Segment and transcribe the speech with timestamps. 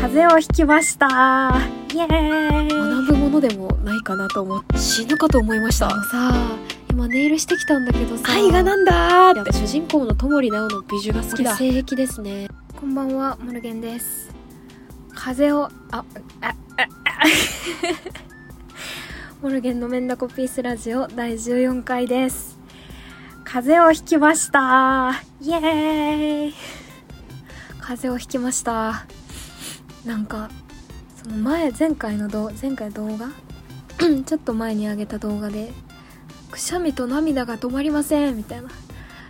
[0.00, 1.08] 風邪をひきました。
[1.92, 2.68] イエーイ。
[2.68, 5.90] 学ぶものでもないかなと思って死ぬかと思いました。
[5.90, 6.32] あのさ
[6.90, 8.32] 今ネイルしてきたんだけどさ。
[8.32, 9.52] 愛がなんだーって。
[9.52, 11.56] 主人公の戸森直の美女が好きだ。
[11.56, 12.48] 性癖ですね。
[12.78, 14.30] こんばんはモルゲンです。
[15.14, 16.04] 風邪をああ
[16.42, 16.54] ああ。
[19.42, 22.56] モルゲンのメンダコピースラジオ第14回です。
[23.44, 25.22] 風邪をひきました。
[25.40, 26.54] イエーイ。
[27.88, 29.06] 風邪をひきました
[30.04, 30.50] なんか
[31.22, 33.30] その前前回の動前回動画？
[34.24, 35.72] ちょっと前に上げた動画で
[36.50, 38.68] くしゃみと涙が止まりませんみたいな。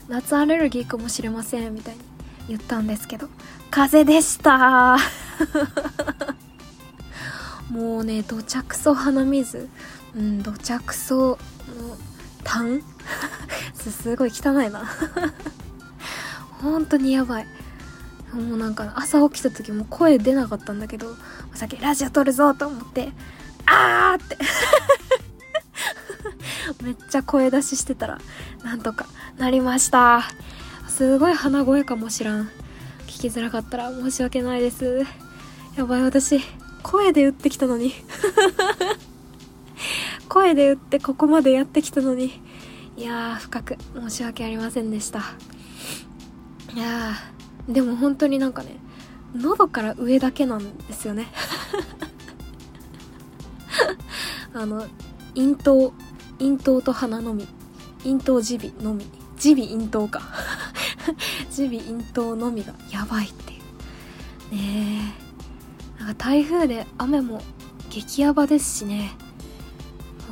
[0.09, 2.01] 夏アレルギーかもしれませんみたいに
[2.49, 3.29] 言ったんですけど
[3.71, 4.97] 風邪でした。
[7.71, 9.69] もうねどちゃくそ鼻水。
[10.17, 11.39] うんどちゃくその
[12.45, 12.83] 痰？
[13.75, 14.85] すごい汚いな。
[16.63, 17.47] 本当にやばい。
[18.33, 21.15] もうなんか朝起きた時も声出なかったんだけど
[21.55, 23.11] さっきラジオ撮るぞと思って
[23.67, 24.37] あーって。
[26.83, 28.19] めっちゃ声出ししてたら
[28.63, 29.07] なんとか
[29.39, 30.23] なりました。
[30.89, 32.51] すごい鼻声かもしらん。
[33.07, 35.05] 聞きづらかったら申し訳ないです。
[35.77, 36.41] やばい私
[36.83, 37.93] 声で打ってきたのに。
[40.29, 42.41] 声で打ってここまでやってきたのに。
[42.97, 45.21] いやー深く申し訳ありませんでした。
[46.75, 47.38] いやー。
[47.69, 48.77] でも本当になんかね
[49.35, 51.29] 喉から上だけなんですよね。
[54.55, 54.87] あの
[55.35, 55.93] 咽頭
[56.39, 57.47] 咽頭と鼻のみ。
[58.05, 59.05] 咽頭耳鼻のみ。
[59.45, 60.23] 耳鼻咽頭か。
[61.57, 63.57] 耳鼻咽頭のみがやばいってい
[64.51, 64.55] う。
[64.55, 65.15] ね
[65.99, 66.03] え。
[66.05, 67.43] なんか台風で雨も
[67.91, 69.17] 激ヤバですしね。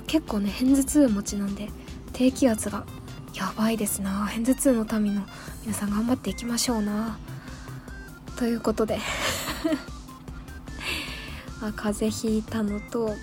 [0.07, 1.69] 結構ね片頭痛持ちなんで
[2.13, 2.87] 低気圧が
[3.35, 4.27] やばいですな。
[4.33, 5.23] 片頭痛の民の
[5.63, 7.19] 皆さん頑張っていきましょうな。
[8.37, 8.99] ということで。
[11.63, 13.17] あ風邪ひいたのと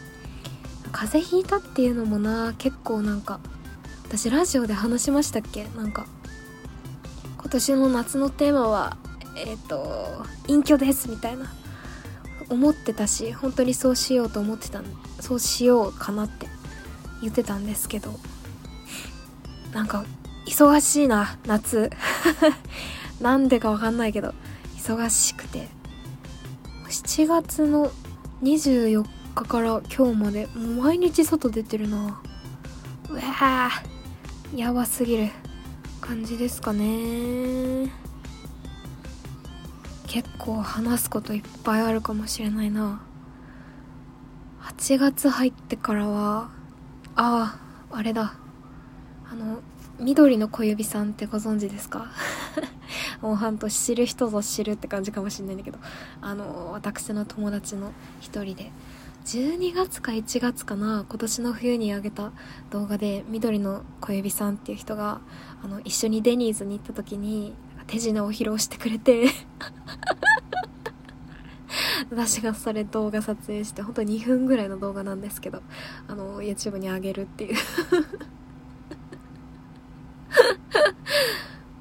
[0.92, 3.40] 風邪ひいたっていうのもな結構なんか
[4.06, 5.68] 私ラジオで話しましたっけ？
[5.78, 6.08] なんか
[7.38, 8.98] 今年の夏のテーマは
[9.36, 11.54] えっ、と隠居ですみたいな
[12.50, 14.82] 思ってたし本当にそうしようと思ってた
[15.20, 16.48] そうしようかなって
[17.22, 18.20] 言ってたんですけど。
[19.74, 20.06] なんか
[20.46, 21.90] 忙しいな夏。
[23.22, 24.34] なんでかわかんないけど。
[24.84, 25.70] 忙しくて。
[26.90, 27.90] 7月の
[28.42, 32.22] 24日から今日までもう毎日外出てるな。
[33.10, 35.30] うわーやばすぎる。
[36.02, 37.90] 感じですかね。
[40.06, 43.02] 結構話すこといっぱいあるかもしれないな。
[44.64, 46.50] 8月入ってからは
[47.16, 47.58] あ
[47.90, 48.34] ああれだ。
[49.32, 49.62] あの
[50.04, 52.12] 緑の小指さんってご存知ですか？
[53.22, 55.80] もう半年知る人ぞ知るって感じかもしれないんだけど
[56.22, 58.72] あの私の友達の一人で
[59.26, 62.32] 12月か1月かな今年の冬に上げた
[62.70, 65.22] 動画で緑の小指さんっていう人が
[65.64, 67.54] あの一緒にデニーズに行った時に
[67.88, 69.28] 手品を披露してくれて
[72.12, 75.62] 私がそれ動画撮影して本当に2分ぐらいの動画なんですけど
[76.08, 77.56] あの YouTube に上げるっていう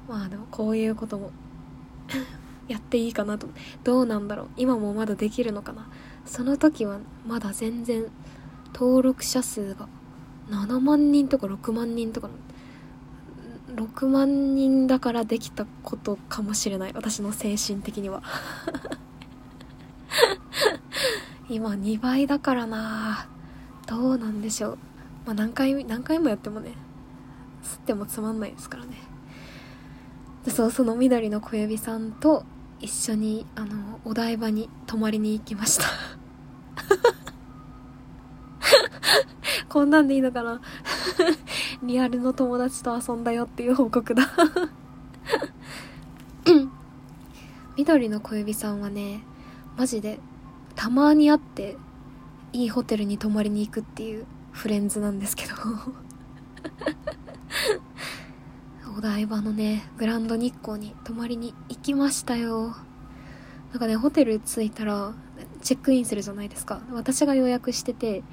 [0.07, 1.31] まあでもこういうことも
[2.69, 3.47] やっていいかなと。
[3.83, 4.47] どうなんだろう。
[4.55, 5.87] 今もまだできるのかな。
[6.27, 8.05] その時はまだ全然
[8.71, 9.87] 登録者数が
[10.51, 12.29] 7万人とか6万人とか
[13.75, 16.91] 6万人だからできたことかもしれない。
[16.93, 18.21] 私の精神的には。
[21.49, 23.27] 今2倍だからな。
[23.87, 24.77] どうなんでしょう。
[25.25, 26.73] まあ何回何回もやってもね
[27.63, 29.12] 吸ってもつまんないですからね。
[30.47, 32.43] そうその緑の小指さんと
[32.79, 35.85] 一緒にあのお台場に泊まりに行きました。
[39.69, 40.61] こんなんでいいのかな？
[41.81, 44.29] リアルの友達と遊んだよっていう報告だ。
[47.77, 49.23] 緑の小指さんはね
[49.77, 50.19] マジで
[50.75, 51.77] たまに会って
[52.51, 55.53] いいホテルに泊まりに行くっていうフレンズなんですけど。
[58.95, 62.75] お台場のねグランド日光に泊まりに行きましたよ。
[63.71, 65.13] なんかねホテル着いたら
[65.63, 66.81] チェックインするじゃないですか。
[66.91, 68.23] 私が予約してて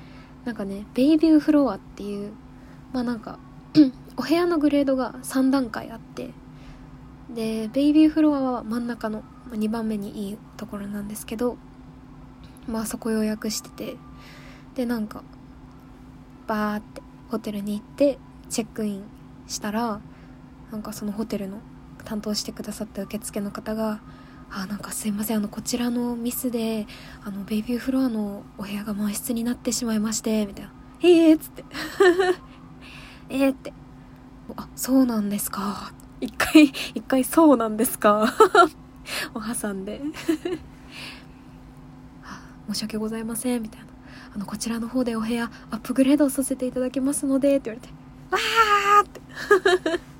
[0.44, 2.32] なんかねベイビューフロアっていう
[2.92, 3.38] まあなんか
[4.16, 6.30] お部屋のグレードが3段階あって
[7.34, 11.56] でベイビーフロアは真ん中の2番目にいいところなんですけど
[12.68, 13.96] まあそこ予約してて
[14.74, 15.22] でなんか
[16.46, 18.18] バーってホテルに行って
[18.48, 19.04] チェックイン
[19.46, 20.00] したら
[20.70, 21.58] なんかそのホテルの
[22.04, 24.00] 担当してくださった受付の方が
[24.50, 26.86] あなんかすいませんあのこちらのミスで
[27.22, 30.72] あのベイビーフロアのお部屋が満室になってしまいましてみたいな
[31.02, 31.64] 「ええー」っつって
[33.30, 33.72] 「ええ」って
[34.56, 36.64] 「あそうなんですか」一回
[36.94, 38.24] 一回「そうなんですか」
[39.34, 40.00] を挟んで。
[42.72, 43.86] 申し訳ございませんみたいな。
[44.32, 47.92] あのこちらの方でお部屋アップグレードさせていただきますのでって言われて。
[48.30, 50.10] わーって。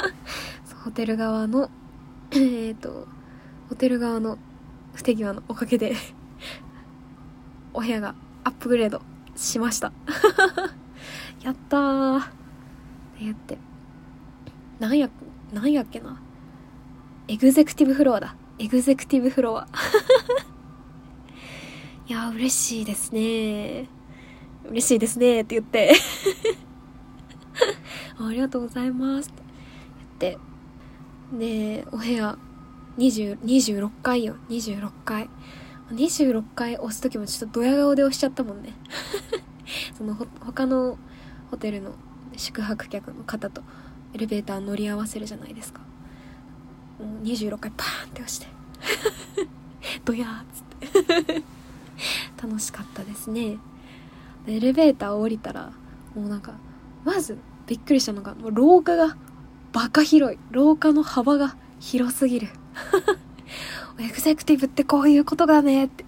[0.84, 1.70] ホテル側の
[2.32, 3.06] えっと
[3.68, 4.38] ホテル側の
[4.94, 5.94] 不手際のおかげで
[7.72, 9.00] お部屋がアップグレード
[9.34, 9.92] しました。
[11.42, 12.20] やったー。
[12.20, 12.30] って
[13.20, 13.58] 言って。
[14.78, 15.08] なんや
[15.52, 16.20] なんやっけな。
[17.28, 18.36] エグゼクティブフロアだ。
[18.58, 19.66] エグゼクティブフロア。
[22.06, 23.88] いやー嬉しいですね。
[24.68, 25.92] 嬉しいですねって言って。
[28.18, 29.41] ありがとうございます。
[30.22, 30.38] って。
[31.36, 32.38] でお部屋
[32.98, 34.36] 20 26回よ。
[34.48, 35.28] 26回
[35.90, 38.72] 26回押す時もちょっとドヤ顔で押しちゃったもんね。
[39.96, 40.98] そのほ他の
[41.50, 41.92] ホテルの
[42.36, 43.62] 宿泊客の方と
[44.14, 45.80] エレベーター乗り合わせるじゃないですか。
[46.98, 48.46] もう26回パーンって押して。
[50.04, 51.42] ドヤーっつって。
[52.42, 53.58] 楽しかったですね。
[54.46, 55.72] エレベーター降りたら
[56.14, 56.54] もうなんか
[57.04, 59.16] まずびっくりしたのが廊下が
[59.72, 60.38] バカ広い。
[60.50, 62.48] 廊下の幅が広すぎる。
[63.98, 66.04] エグゼクティブってこういうことだねって。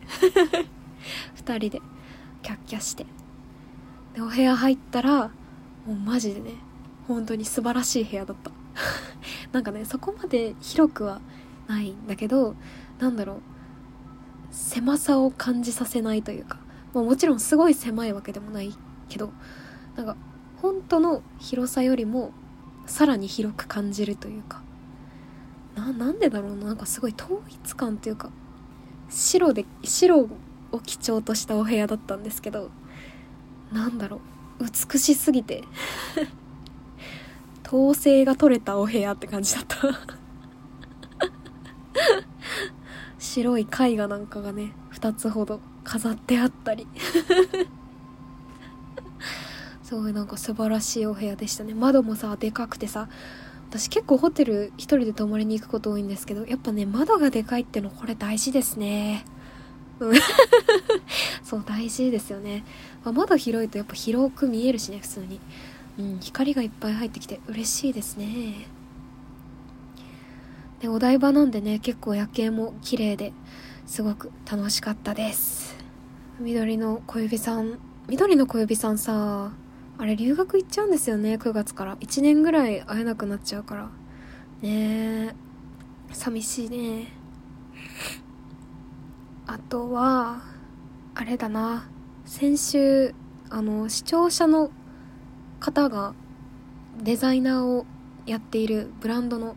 [1.35, 1.83] 二人で
[2.43, 3.07] キャッキャして。
[4.15, 5.31] でお部屋入ったら
[5.87, 6.53] もうマジでね
[7.09, 8.51] 本当に素晴らしい部屋だった。
[9.53, 11.21] なんかねそこまで広くは
[11.67, 12.57] ないんだけど
[12.99, 13.41] なんだろう。
[14.51, 16.59] 狭さを感じさせないというか、
[16.93, 18.73] まあ、もちろんすごい狭いわけでもない
[19.09, 19.33] けど
[19.97, 20.17] なんか
[20.63, 22.33] 本当の広さよりも
[22.87, 24.63] さらに広く感じるというか
[25.75, 28.31] ななんでだろうななんかすごい統一感というか
[29.09, 30.29] 白で白
[30.73, 32.71] を基調としたお部屋だったんですけど
[33.73, 34.21] なんだろ
[34.61, 35.65] う美しすぎて
[37.67, 39.79] 統制が取れたお部屋って感じだった。
[43.19, 46.87] 白い絵画なんかがね2つほど飾ってあったり。
[49.95, 51.73] すごいなんか素晴らしいお部屋でしたね。
[51.73, 53.09] 窓もさでかくてさ
[53.71, 59.25] 私結構ホテル一人で泊まりに行くこと多いんですけどやっぱね窓がでかいってのこれ大事ですね。
[60.01, 60.15] うん。
[61.45, 62.65] そう大事ですよね、
[63.05, 65.41] まあ、窓広いとやっぱ広く見えるしね普通に。
[65.97, 68.67] うん光がいっぱい入ってきて嬉しいですね。
[70.81, 73.33] でお台場なんでね結構夜景も綺麗で
[73.87, 75.77] すごく楽しかったです。
[76.41, 79.53] 緑の小指さん緑の小指さんさ
[79.97, 81.97] あれ留学行っちゃうんですよね9月から。
[81.97, 83.91] 1年ぐらい会えなくなっちゃうから。
[84.61, 85.35] ねえ。
[86.13, 87.09] 寂しいね。
[89.47, 90.43] あとは
[91.15, 91.89] あれだな。
[92.25, 93.15] 先週
[93.51, 94.71] あの視聴者の
[95.61, 96.15] 方が
[97.03, 97.87] デザイナーを
[98.27, 99.57] やっているブランドの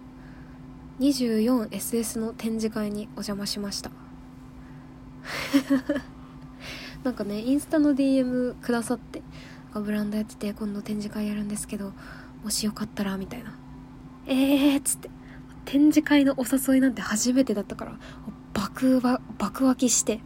[1.00, 3.92] 24SS の展示会にお邪魔しました。
[7.04, 9.22] なんかねインスタの DM くださって
[9.74, 11.94] ブランドやってて今度展示会やるんですけど
[12.44, 13.58] もしよかったらみたいな。
[14.26, 15.10] えーっつって。
[15.66, 18.00] 展示会のお誘いなんて初めてだったから
[18.54, 19.02] 爆
[19.38, 20.22] 爆湧きして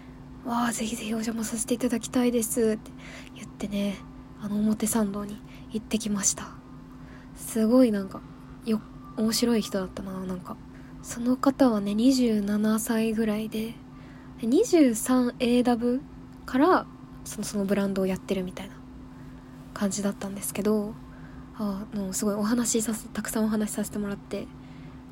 [0.46, 2.90] 「わあぜひぜひお邪魔させていただきたいです」って。
[3.34, 3.96] 言ってね
[4.40, 5.40] あの表参道に
[5.70, 6.48] 行ってきました。
[7.36, 8.20] すごいなんか
[8.64, 8.80] よ
[9.16, 10.56] 面白い人だったななんか。
[11.02, 13.74] その方はね27歳ぐらいで
[14.40, 16.00] 23AW
[16.46, 16.86] から
[17.24, 18.75] そのそのブランドをやってるみたいな。
[19.76, 20.94] 感じだったんですけど
[21.58, 24.46] あのすごいお話しさせたくさんお話しさせてもらって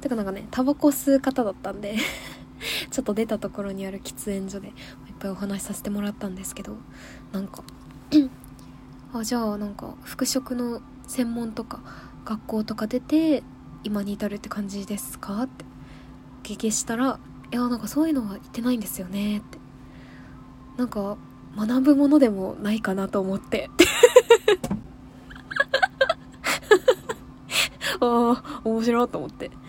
[0.00, 1.96] てかなんかねタバコ吸う方だったんで
[2.90, 4.74] ちょっと出たところにある喫煙所でいっ
[5.18, 6.78] ぱいお話しさせてもらったんですけど
[7.32, 7.62] なんか
[9.12, 11.80] あじゃあなんか服飾の専門とか
[12.24, 13.42] 学校とか出て
[13.82, 15.42] 今に至るって感じですか？
[15.42, 15.64] って
[16.42, 17.18] お聞きしたら
[17.52, 19.58] 「いやなんかそういうのは言ってないんですよね」って。
[20.78, 21.16] なんか
[21.56, 23.70] 学ぶものでもないかなと思って。
[28.00, 29.50] ああ面白いと思って。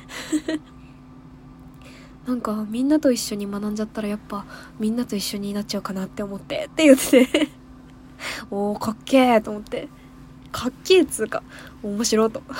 [2.25, 4.45] なんかみんなと一緒に学んじゃったらやっぱ
[4.79, 7.49] みんなと一緒になっちゃうかなって思ってって言ってて。
[8.49, 9.89] おおかっけーと思って。
[10.51, 11.43] かっけーっつうか
[11.83, 12.41] 面白いと。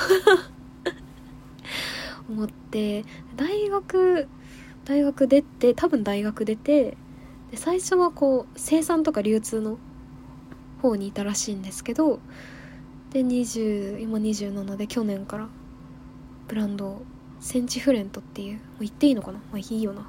[2.29, 3.05] 思って。
[3.35, 4.27] 大学
[4.85, 6.95] 大学出て多分大学出て
[7.51, 9.77] で最初はこう生産とか流通の
[10.81, 12.19] 方にいたらしいんですけど
[13.15, 15.47] で20今27で去年から
[16.49, 17.01] ブランド
[17.39, 19.37] センチフレントっていうもう言っていいのかな？
[19.37, 20.01] まあいいよな。
[20.01, 20.05] っ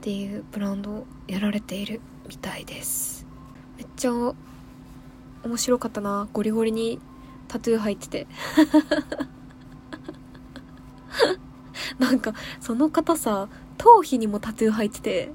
[0.00, 3.24] ていうブランドをやられているみたいです。
[3.78, 4.34] めっちゃ面
[5.56, 6.28] 白かったな。
[6.32, 6.98] ゴリゴリに
[7.46, 8.26] タトゥー入ってて。
[12.00, 15.30] なんかその方さ頭皮にもタトゥー入ってて。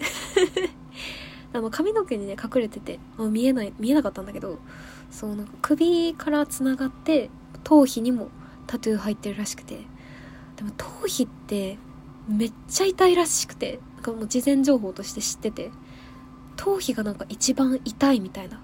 [1.54, 3.00] あの髪の毛にね隠れてて。
[3.18, 4.60] もう見えない見えなかったんだけど。
[5.10, 7.30] そうなんか首からつながって
[7.64, 8.30] 頭皮にも
[8.68, 9.80] タトゥー入ってるらしくて。
[10.56, 11.78] でも頭皮って
[12.28, 13.80] めっちゃ痛いらしくて。
[13.96, 15.72] なんかもう事前情報として知ってて。
[16.58, 18.60] 頭皮がなんか一番痛いみたいな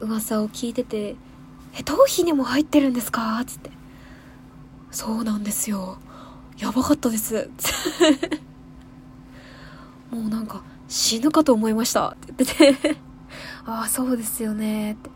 [0.00, 1.16] 噂を聞いてて
[1.74, 3.70] 「え頭皮にも入ってるんですか?」っつって
[4.92, 5.98] 「そうなんですよ。
[6.58, 7.50] やばかったです」
[10.12, 12.10] もうなんか死ぬかと思いました。
[12.10, 12.96] って言ってて。
[13.66, 14.92] ああそうですよね。
[14.92, 15.10] って。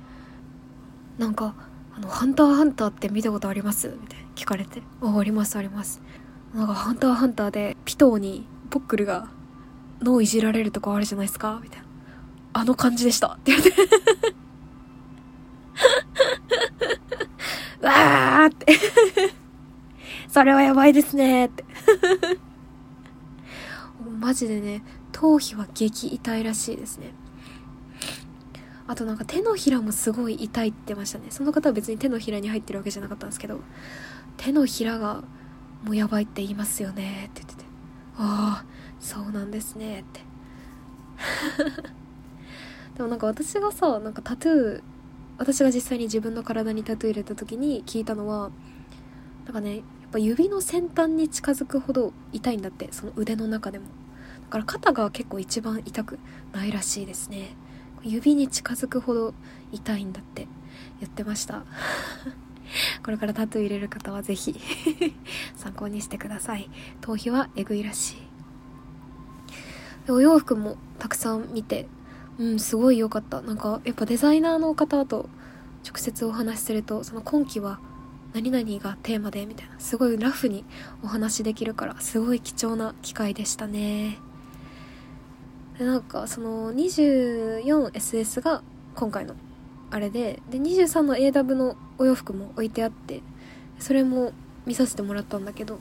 [1.21, 1.55] なんか
[1.95, 3.89] あの、ハンターハンターって見たことあります？
[4.01, 4.83] みたいな聞かれて。
[5.03, 6.01] あ、ありますあります。
[6.55, 9.29] なんか、ハンターハンターで、ピトーに、ポックルが、
[10.01, 11.61] 脳いじられるとこあるじゃないですか？
[11.63, 11.87] みたいな。
[12.55, 13.35] あの感じでした。
[13.35, 13.71] って言って。
[17.87, 18.67] わーって
[20.29, 21.65] それはやばいですねって。
[24.19, 27.13] マジでね、頭皮は激痛いらしいですね。
[28.91, 31.27] あとなんか手のひらもすごい痛いって言ってましたね。
[31.31, 33.61] その方は別に手のひらに入ってるわけじゃなかったんですけど
[34.37, 35.23] 手のひらが
[35.85, 37.65] もうやばいって言いますよねって言ってて
[38.17, 38.67] ああ
[38.99, 40.21] そうなんですねって。
[42.99, 44.83] でもなんか私がさなんかタトゥー
[45.39, 48.51] 私が実際に自分の体にタトゥー入れた時に聞いたのは
[49.45, 53.85] なんかねやっぱ指の先端に近づくほど痛いんだってその腕の中でも。
[53.85, 56.19] だから肩が結構一番痛く
[56.53, 57.55] ないらしいですね。
[58.03, 59.35] 指に近づくほど
[59.73, 60.47] 痛いんだって
[61.01, 61.65] 言ってました。
[63.03, 64.59] これからタトゥー入れる方はぜひ
[65.57, 66.71] 参考にしてください。
[67.01, 68.17] 頭皮はえぐいらしい。
[70.11, 71.87] お洋服もたくさん見て
[72.39, 73.43] うんすごい良かった。
[73.43, 75.29] なんかやっぱデザイナーの方と
[75.87, 77.81] 直接お話しするとその今季は
[78.33, 80.65] 何々がテーマでみたいなすごいラフに
[81.03, 84.19] お話できるからすごい貴重な機会でしたね。
[85.81, 88.63] でなんかその 24SS が
[88.95, 89.35] 今回の
[89.91, 93.23] あれでで23の AW のお洋服も置いてあって
[93.79, 94.35] それも
[94.67, 95.79] 見させてもらったんだけど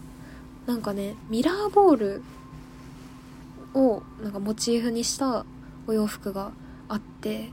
[0.68, 2.24] なんかねミラーボール
[3.74, 5.46] をなんかモチーフにした
[5.86, 6.54] お洋服が
[6.88, 7.50] あって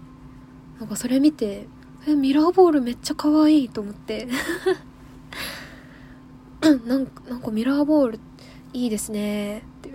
[0.79, 1.67] なんかそれ見て
[2.07, 4.29] えミラーボールめっちゃ可愛いと思って。
[6.63, 8.21] なんかなんかミラーボール
[8.73, 9.91] いいですねって。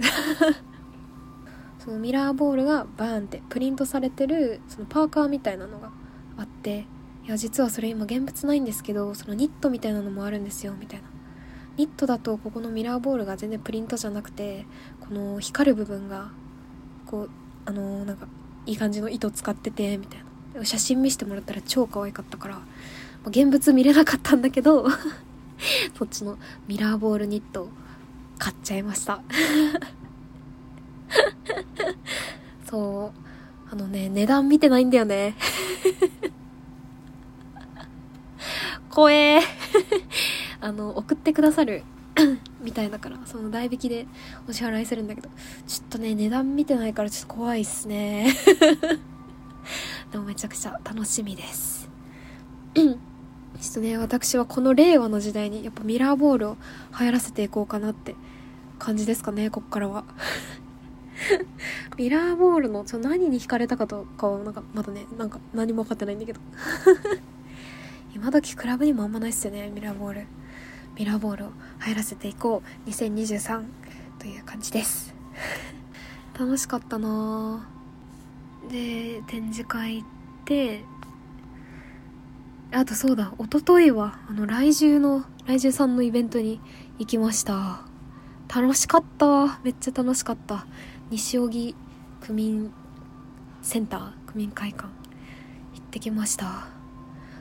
[1.84, 5.92] そのミラーボールがバーンってプリントされてるそのパーカーみたいなのが
[6.38, 6.86] あって
[7.26, 11.10] いや実はそれ今現物ないんですけどそのニットみたいなのもあるんですよみたいな。
[11.78, 14.66] ニットだとここのミラーボールが全然プリントじゃなくて
[15.00, 16.30] この光る部分が
[17.06, 17.30] こう
[17.66, 18.28] あのー、なんか
[18.66, 20.24] いい感じの糸使っててみたい
[20.54, 20.66] な。
[20.66, 22.60] 写真見せてもらったら超可愛かったから、
[23.26, 24.86] 現物見れなかったんだけど
[25.98, 27.70] そっちのミラーボールニット
[28.38, 29.22] 買っちゃいました。
[32.70, 33.22] そう。
[33.72, 35.36] あのね値段見てないんだよね。
[38.90, 39.42] 怖え。
[40.60, 41.84] あの送ってくださる
[42.62, 44.06] みたいだからその代引きで
[44.48, 45.30] お支払いするんだけど
[45.68, 48.34] ちょっとね値段見てないからちょっと怖いっすね。
[50.12, 51.90] でもめちゃくちゃ楽しみです。
[52.76, 56.58] ちょっとね私はこの令和の時代にやっぱミラーボールを
[57.00, 58.16] 流行らせていこうかなって
[58.80, 60.04] 感じですかねこっからは。
[61.98, 66.40] ミラーボールのその何に惹かれたかとかはなんかまだねなんか何も分かってないんだけど。
[68.14, 70.28] 今時クラブにもあんまないっすよねミラーボール。
[70.98, 71.50] ミラーボールを
[71.80, 72.90] 入らせていこう。
[72.90, 73.64] 2023
[74.20, 75.14] という感じです。
[76.38, 77.68] 楽しかったな
[78.70, 80.08] で展示会行っ
[80.46, 80.84] て
[82.72, 86.62] あとそうだ一昨日はあの来週の来週さんのイベントに
[87.00, 87.82] 行きました。
[88.54, 89.60] 楽しかった。
[89.64, 90.66] めっちゃ楽しかった。
[91.12, 91.76] 西荻
[92.22, 92.72] 区民
[93.62, 94.90] センター区民会館行
[95.80, 96.70] ってきました。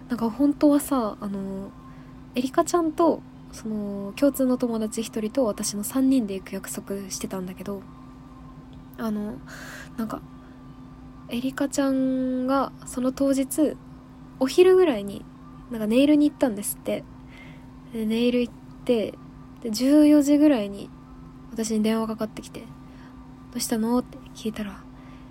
[0.08, 1.70] なんか本当はさあの
[2.34, 3.22] エリカちゃんと
[3.52, 7.82] その共通の友達1人と私の3人で行く約束してたんだけど
[8.98, 9.38] あの
[9.96, 10.20] なんか
[11.28, 13.76] エリカちゃんがその当日
[14.40, 15.24] お昼ぐらいに
[15.70, 17.04] なんかネイルに行ったんですって。
[17.92, 19.14] でネイル行って
[19.62, 20.90] で14時ぐらいに
[21.50, 22.64] 私に電話かかってきて
[23.52, 23.98] どうしたの？
[23.98, 24.82] って聞いたら、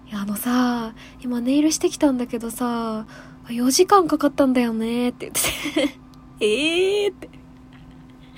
[0.09, 3.05] いや、あのさ、今ネイルしてきたんだけどさ、
[3.47, 5.41] 4時間かかったんだよねって言って。
[5.89, 5.99] て
[6.45, 7.29] ええって。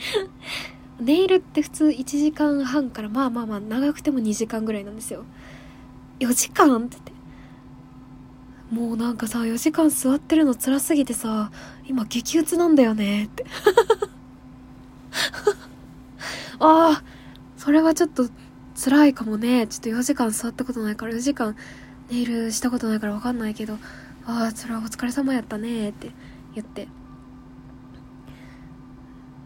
[0.99, 5.25] ネイルって普通1時間半からまあまあまあ長くても2時間ぐらいなんですよ。
[6.19, 7.11] 4時間って言って。
[8.71, 11.51] もうなんかさ4時間座ってるの辛すぎてさ
[11.87, 13.45] 今激鬱なんだよねって。
[16.59, 17.03] ああ
[17.57, 18.29] それはちょっと
[18.83, 19.67] 辛いかもね。
[19.67, 21.55] ちょっと4時間座ったことないから4時間
[22.09, 23.77] ネイルしたことないから分かんないけど
[24.25, 26.11] ああそれはお疲れ様やったねって
[26.55, 26.87] 言って。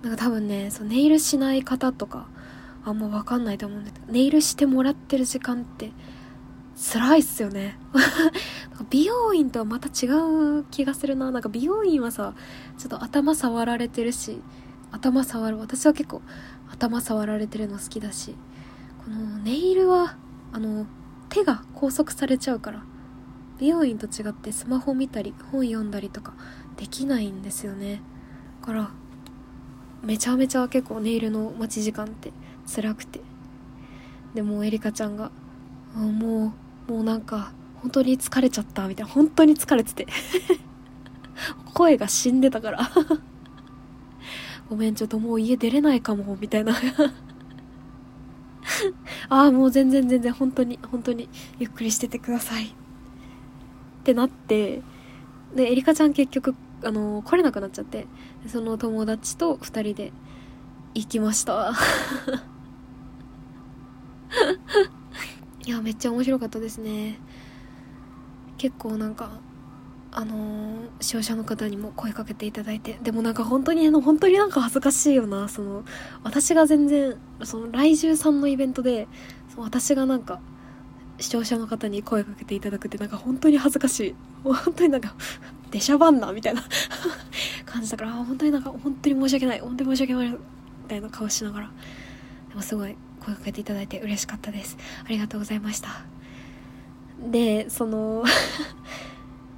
[0.03, 2.27] なんか多分ねそうネイルしない方とか
[2.85, 5.91] あんま分かんないと思うんだけどネイルしてもらってる時間って
[6.93, 7.77] 辛いっすよね。
[8.89, 11.31] 美容院とはまた違う気がするな。
[11.31, 12.35] なんか美容院はさ
[12.77, 14.41] ちょっと頭触られてるし
[14.91, 15.57] 頭触る。
[15.57, 16.21] 私は結構
[16.69, 18.35] 頭触られてるの好きだし。
[19.05, 20.17] このネイルは
[20.51, 20.87] あの
[21.29, 22.83] 手が拘束されちゃうから
[23.59, 26.33] 美容院と違ってスマホ見たり本読んだりとか
[26.75, 28.01] できないんですよね。
[28.61, 28.89] だから
[30.01, 32.33] めちゃめちゃ結構ネイルの待ち時間って
[32.65, 33.21] 辛くて。
[34.33, 35.31] でもエリカちゃんが
[35.95, 36.53] 「も
[36.87, 39.11] うもうなんか本当に疲れちゃった」みたいな。
[39.11, 40.07] 本当に疲れてて。
[41.75, 42.89] 声が死んでたから。
[44.67, 46.73] ごめんちょっともう家出れないかもみたいな。
[49.29, 51.29] ああもう全然全然本当に本当に
[51.59, 52.65] ゆっくりしててください。
[52.65, 52.67] っ
[54.03, 54.81] てなって
[55.55, 58.05] でエリカちゃん結局あの来れなくなっちゃって
[58.47, 60.11] その友達と2人で
[60.93, 61.73] 行きました。
[65.65, 67.19] いやめっちゃ面白かったですね。
[68.57, 69.39] 結構なんか
[70.17, 75.83] あのー、視聴者の方にも声かけていただいてでもなんか本当にあの本当になんか恥ずかしいよなその
[76.23, 79.09] 私が全然その来週さんのイベントで
[79.49, 80.39] その私がなんか
[81.19, 84.15] 視聴者の方に声かけていただくってなんか本当に恥ずかしい。
[84.43, 85.13] 本当になんか
[85.71, 86.63] 出しゃばんなみたいな
[87.65, 90.37] 感じだから本当になんか本当に申し訳ない本当に申し訳ないみ
[90.87, 91.71] たいな顔しながら
[92.49, 94.77] でもすごい声かけていただいて嬉しかったです。
[95.03, 95.89] ありがとうございました。
[97.31, 98.23] でその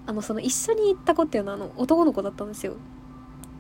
[0.07, 2.77] あのその一緒に行った子っていうのはあの男の子だったんですよ。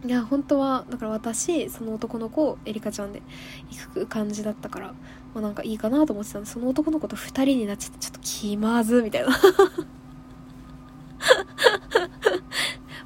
[0.05, 3.21] いや本当はだから私その男の子エリカちゃんで
[3.69, 4.93] 行く感じだったから、ま
[5.35, 9.29] あ、なんかいいかなと思ってたんでその男の子と2人になっちゃってちょっと気まずみたいな。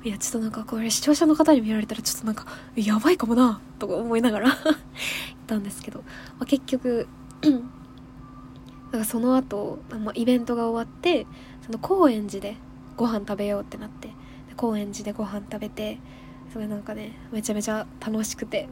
[0.03, 4.55] いやちょっとなんかこれ視聴者の方に見られたらちょっとなんかやばいかもなとか思いながら行っ
[5.47, 6.05] たんですけど、ま
[6.39, 7.07] あ、結局
[8.91, 11.25] なんかその後、まあイベントが終わって
[11.65, 12.57] その高円寺で
[13.01, 14.09] ご飯食べようってなって
[14.55, 15.97] 高円寺でご飯食べて
[16.53, 18.69] それなんかねめちゃめちゃ楽しくて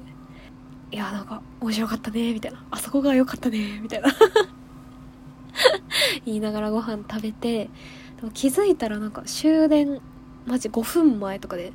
[0.92, 2.64] いやなんか面白かったねみたいな。
[2.70, 4.10] あそこが良かったねみたいな。
[6.26, 7.72] 言いながらご飯食べて
[8.18, 10.00] でも気づいたらなんか終電
[10.46, 11.74] マジ5分前とかで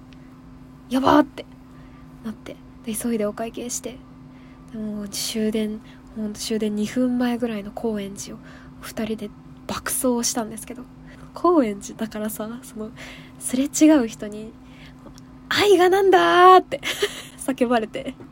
[0.89, 1.45] やばーって
[2.25, 3.99] なってで急いでお会計して
[4.73, 5.81] でも終電
[6.15, 8.39] ほんと終電2分前ぐらいの高円寺を
[8.83, 9.31] 2人で
[9.67, 10.85] 爆走したんですけど
[11.35, 12.91] 高円寺だからさその
[13.39, 14.53] すれ違う人に
[15.51, 16.81] 「愛がなんだ!」って
[17.37, 18.15] 叫ばれて。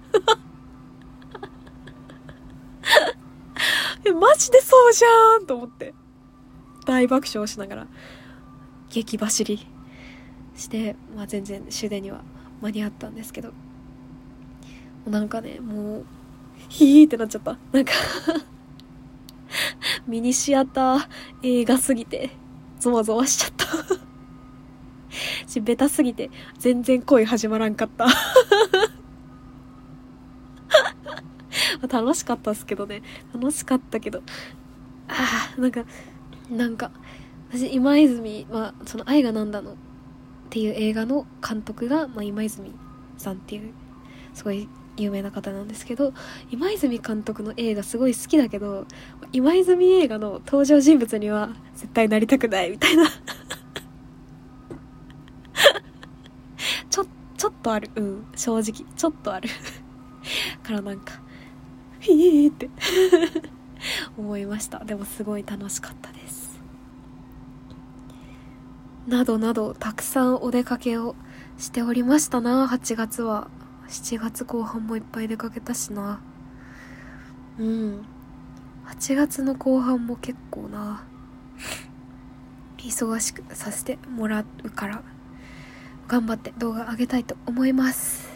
[4.05, 5.95] えマジでそうじゃんと思って。
[6.85, 7.87] 大爆笑しながら
[8.91, 9.65] 激走り
[10.57, 12.25] して、まあ、全然終電には
[12.61, 13.53] 間に合ったんですけど。
[15.07, 16.07] なんかねもう
[16.69, 17.57] ヒーってなっちゃった。
[17.73, 17.93] なんか
[20.07, 21.07] ミニシアター
[21.43, 22.31] 映画すぎて。
[22.83, 23.67] ゾワゾワしちゃった
[25.47, 28.09] し、ベタすぎて、全然恋始まらんかった
[31.89, 33.03] 楽しかったっすけどね。
[33.33, 34.25] 楽しかったけど。
[35.07, 35.85] ああ、なんか、
[36.51, 36.91] なんか、
[37.53, 39.77] 私、今泉は、その、愛がなんだのっ
[40.51, 42.73] ていう映画の監督が、まあ、今泉
[43.17, 43.73] さんっていう、
[44.35, 46.13] すごい有名な方なんですけど
[46.51, 48.87] 今泉監督の映画すごい好きだけど
[49.33, 53.05] 今泉映画の登場人物には絶対なりたくないみたいな。
[56.91, 57.91] ちょちょっとある。
[57.97, 58.27] うん。
[58.37, 58.85] 正直。
[58.97, 59.49] ちょっとある。
[60.63, 61.15] からなんか
[62.01, 62.69] ヒーって。
[64.17, 64.85] 思いました。
[64.85, 66.61] でもすごい楽しかったです。
[69.07, 71.17] などなどたくさんお出かけを
[71.59, 73.49] しておりましたな8月は。
[73.93, 76.19] 7月後半もいっぱい出かけたしな。
[77.59, 78.07] うん。
[78.87, 81.05] 8月の後半も結構な。
[82.79, 85.03] 忙しくさせてもらうから
[86.09, 88.31] 頑張って動画上げたいと思います。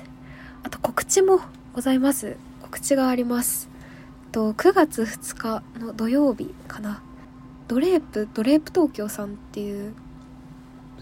[0.62, 1.40] あと告知も
[1.72, 2.36] ございます。
[2.60, 3.70] 告知があります。
[4.32, 7.02] と9月2日の土曜日かな。
[7.66, 9.94] ドレープドレープ東京さんっていう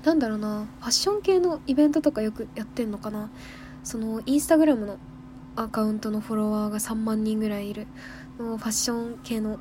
[0.05, 3.31] なんだろうなファッション系のイベントとかよくやってんのかな
[3.85, 4.99] そのインスタグラムの
[5.55, 7.87] アカウントのフォロワーが3万人ぐらいいる。
[8.39, 9.59] のファッション系の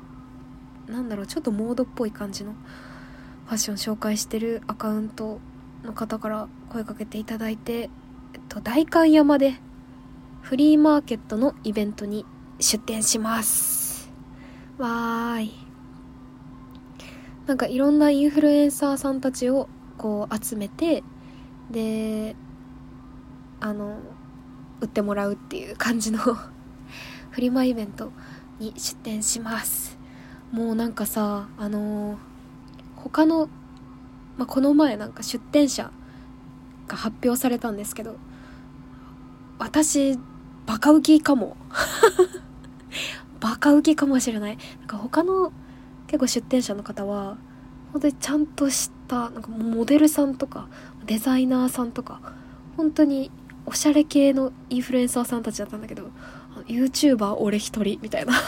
[0.88, 2.52] なんだろうちょっとモードっぽい感じの
[3.46, 5.38] ファッション紹介してるアカウント
[5.84, 7.90] の方から声かけていただいて、えっ
[8.48, 9.54] と、代官山で
[10.42, 12.26] フリーマーケットのイベントに
[12.58, 14.10] 出店します。
[14.78, 15.54] わーい。
[17.46, 21.02] なんかいろんなインフルエンサーさんたちをこう集めて
[21.70, 22.34] で
[23.60, 23.98] あの
[24.84, 26.18] 売ってもらうっていう感じの
[27.30, 28.12] フリマイベント
[28.58, 29.98] に出店します。
[30.52, 32.18] もうなんかさあの
[32.96, 33.48] 他の、
[34.36, 35.90] まあ、この前なんか出店者
[36.86, 38.16] が発表されたんですけど
[39.58, 40.18] 私
[40.66, 41.56] バカウキかも。
[43.40, 44.56] バカウキかもしれない。
[44.78, 45.52] なんか他の
[46.06, 47.36] 結構出店者の方は
[47.92, 50.68] 本当にちゃんとしたなんかモデルさんとか
[51.06, 52.20] デザイナーさんとか
[52.76, 53.30] 本当に
[53.66, 56.10] おしゃれ系のインフルエンサーさんたちだったんだけど
[56.66, 58.34] YouTuber 俺一人みたいな。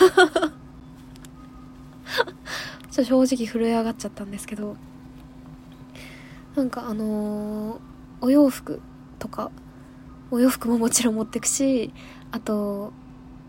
[2.90, 4.76] ちょ正直震え上がっちゃったんですけど
[6.54, 7.78] なんかあのー、
[8.22, 8.80] お洋服
[9.18, 9.50] とか
[10.30, 11.92] お洋服ももちろん持ってくし
[12.30, 12.92] あと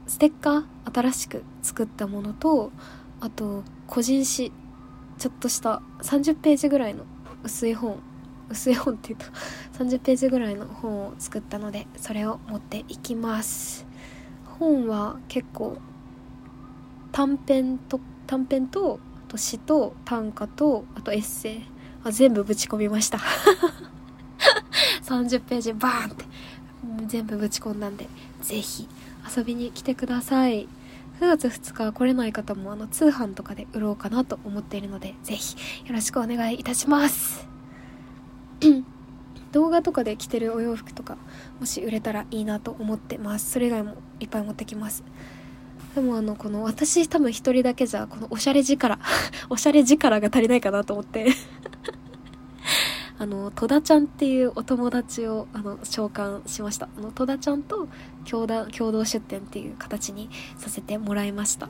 [0.05, 2.71] ステッカー新しく作ったものと
[3.21, 4.51] あと個人誌
[5.17, 7.05] ちょっとした30ページぐらいの
[7.43, 7.99] 薄い本
[8.49, 9.37] 薄い本って言うと
[9.83, 13.85] 30ページぐらいの本を作ったのでそれを持っていきます。
[14.59, 15.77] 本は結構
[17.11, 21.77] 短編と短編とあと詩と短歌とあとエッセイ。
[22.03, 23.19] あ全部ぶち込みました。
[25.03, 26.25] 30ページバーンって
[27.07, 28.07] 全部ぶち込んだんで
[28.41, 28.87] ぜひ
[29.35, 30.67] 遊びに来てください。
[31.19, 35.55] 9月2日来れない方もあの通販とかで売ろうかなと思っているのでぜひ
[35.87, 37.56] よろしくお願いいたします。
[39.51, 41.17] 動画とかで着てるお洋服とか
[41.59, 43.51] もし売れたらいいなと思ってます。
[43.51, 45.03] それ以外もいっぱい持ってきます。
[45.95, 48.99] でもあのこの私多分一人だけじゃこのおしゃれ力
[49.49, 51.27] おしゃれ力が足りないかなと思って。
[53.19, 56.87] あの戸田ちゃんっていうお友達をあの召喚しました。
[56.95, 57.87] あの戸田ちゃんと
[58.29, 61.67] 共共同出店っていう形にさせてもらいました。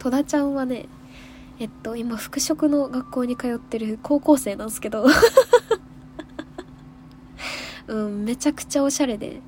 [0.00, 0.88] 戸田ちゃんはね
[1.60, 5.04] えっと今服飾の学校に通ってる高校生なんですけど。
[7.86, 9.42] うんめちゃくちゃおしゃれで。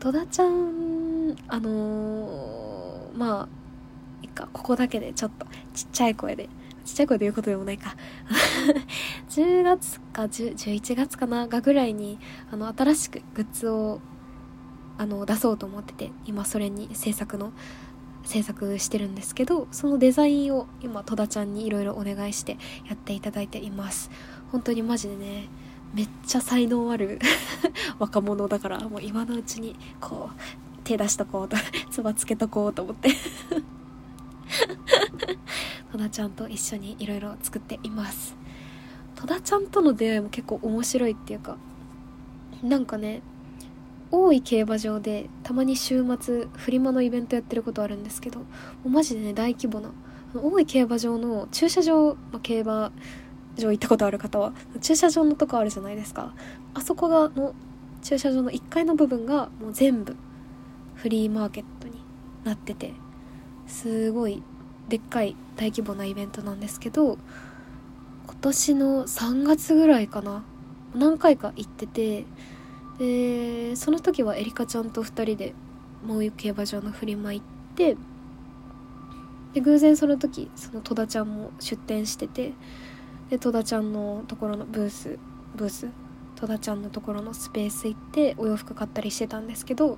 [0.00, 3.48] 戸田ちゃんあのー、まあ
[4.22, 6.48] いいかここだけでちょっとちっちゃい声で。
[6.86, 7.94] ちっちゃい声で言うことでもないか。
[9.28, 12.18] 10月か11月かながぐらいに
[12.50, 14.00] あの新しくグッズを
[14.96, 17.52] あの出そうと思ってて今それに制作の。
[18.26, 22.58] 制作してるんですけどそのデザインを今戸田ちゃんにいろいろお願いして
[22.88, 24.10] やっていただいています。
[24.52, 25.48] 本当にマジでね
[25.94, 27.18] めっちゃ才能ある
[27.98, 30.40] 若者だからもう今のうちにこう
[30.84, 31.56] 手出しとこうと
[31.90, 33.10] つばつけとこうと思って。
[35.92, 38.36] 戸田ちゃんと一緒にいろいろ作っています。
[39.14, 41.56] 戸田ちゃんとの出会いも結構面白いっていうか
[42.62, 43.22] なんかね
[44.10, 48.46] 大井競馬場でたまに週末フリマのイベントやってることあるんですけども
[48.86, 49.90] うマジでね大規模な
[50.34, 52.92] 大井競馬場の駐車場、まあ、競馬
[53.56, 56.34] 場行ったことある方は駐車場のとこあるじゃないですか。
[56.74, 57.54] あそこがの
[58.02, 60.14] 駐車場の1階の部分がもう全部
[60.94, 61.94] フリーマーケットに
[62.44, 62.92] なってて
[63.66, 64.42] すごい
[64.88, 67.18] でっかい大規模なイベントなんですけど
[68.26, 70.44] 今年の3月ぐらいかな
[70.94, 72.24] 何回か行ってて
[72.98, 75.54] でその時はエリカちゃんと2人で
[76.06, 77.96] もう競馬場のフリマ行って
[79.54, 82.52] で偶然その時その戸田ちゃんも出店してて
[83.30, 85.18] で戸田ちゃんのところのブース
[85.56, 85.88] ブース？
[86.36, 89.96] 戸田ちゃんのところのスペース行ってお洋服買ったりしてたんですけど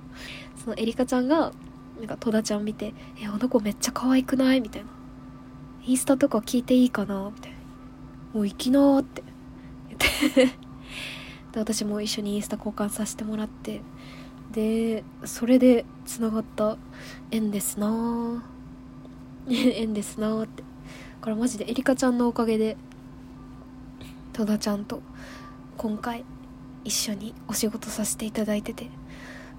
[0.55, 1.51] そのエリカちゃんが
[1.99, 4.87] なんか戸田ちゃん見て「えあの子めっちゃ可愛くない?」みたいな
[5.85, 7.57] 「インスタとか聞いていいかな?」みたいな
[8.33, 9.21] 「もう行きな」って
[9.89, 10.55] 言って
[11.51, 13.81] で私も一緒にインスタ交換させてもらって
[14.51, 16.77] でそれでつながった
[17.31, 18.43] 縁ですな
[19.49, 20.63] 縁ですなって。
[21.19, 22.77] だからマジでエリカちゃんのおかげで
[24.31, 25.01] 戸田ちゃんと
[25.77, 26.23] 今回
[26.85, 28.89] 一緒にお仕事させていただいてて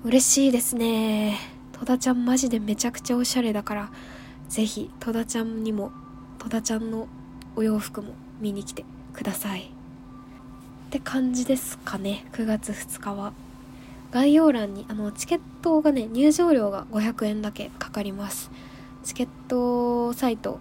[0.02, 1.38] 嬉しいですね。
[1.72, 3.90] 戸田ちゃんマジでめちゃくちゃおしゃれだから
[4.48, 5.92] ぜひ戸田ちゃんにも
[6.38, 7.08] 戸田ちゃんの
[7.56, 9.79] お洋服も見に来てください。
[10.90, 12.26] って感じですかね。
[12.32, 13.32] 9月2日は。
[14.10, 18.50] 概要欄にあのチケットがね入場料が500円だけかかります。
[19.04, 20.58] チケットサイト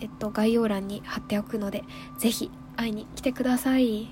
[0.00, 1.84] えっと概要欄に貼っておくので
[2.18, 4.08] ぜひ会いに来てください。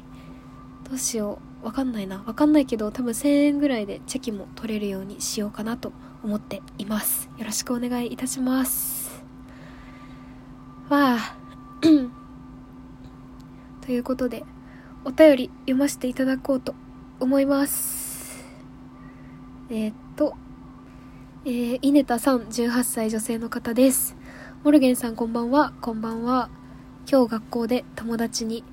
[0.89, 1.67] どうしよう。
[1.67, 2.23] わかんないな。
[2.25, 5.91] わかんないけど多分1000円ぐらいでチェキも取れるようにしようかなと
[6.23, 7.29] 思っています。
[7.39, 9.21] よろしくお願いいたします。
[10.89, 11.37] わあ。
[13.85, 14.45] ということで
[15.07, 16.75] お便り読ませていただこうと
[17.21, 18.45] 思います。
[19.71, 20.35] えー、っと
[21.45, 24.17] えー、イネタさん18歳女性の方です。
[24.65, 25.73] モルゲンさんこんばんは。
[25.81, 26.51] こんばんは。
[27.09, 28.65] 今日学校で友達に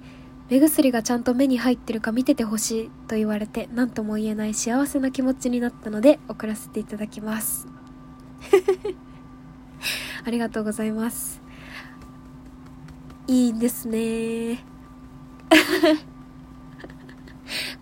[0.49, 7.67] 目薬がちゃんと目に入ってるか見ててほしいと言われて何とも言えない幸せな気持ちになったので送らせていただきます。
[10.25, 11.43] ありがとうございます。
[13.27, 14.65] いいですね。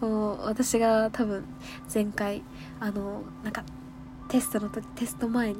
[0.01, 1.45] もう私が多分
[1.93, 2.43] 前回
[2.79, 3.63] あのなんか
[4.27, 5.57] テストの時テスト前に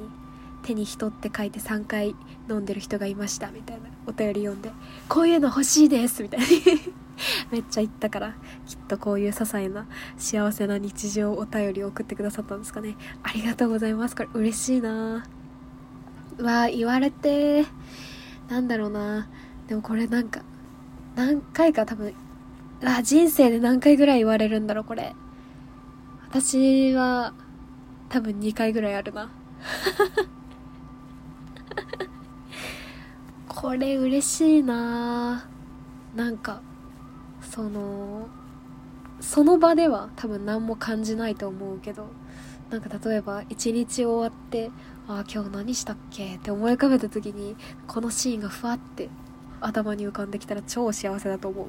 [0.62, 2.14] 手に人って書いて3回
[2.48, 4.70] 飲んでる人がいましたみたいなお便り読んで
[5.08, 6.46] こういうの欲しいですみたいに
[7.50, 8.34] めっちゃ言ったから
[8.66, 12.96] きっとこういう些細な幸せな日常お便りを送ってくださったんですかね。
[13.22, 14.16] ありがとうございます。
[14.16, 15.24] これ嬉しいな。
[16.38, 17.66] うわ言われて。
[18.48, 19.28] なんだろうな。
[19.68, 20.42] でもこれなんか
[21.14, 22.14] 何回か多分
[22.84, 25.14] あ人生で何回ぐらい言われるんだろうこれ。
[26.28, 27.34] 私は
[28.08, 29.30] 多分2回ぐらいあるな。
[33.48, 35.44] これ嬉しいな。
[36.16, 36.60] なんか
[37.40, 38.26] その
[39.20, 42.08] その場では多分何も感じないと思うけど
[42.70, 44.70] なんか例えば一日終わって
[45.06, 46.36] ああ今日何したっけ？
[46.36, 49.08] って思い浮かべた時にこのシーンがふわって
[49.60, 51.66] 頭に浮かんできたら超幸せだと思う。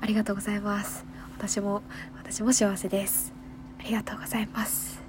[0.00, 1.04] ありがとうございます。
[1.36, 1.82] 私も
[2.16, 3.32] 私も幸せです。
[3.78, 5.00] ありがとうございます。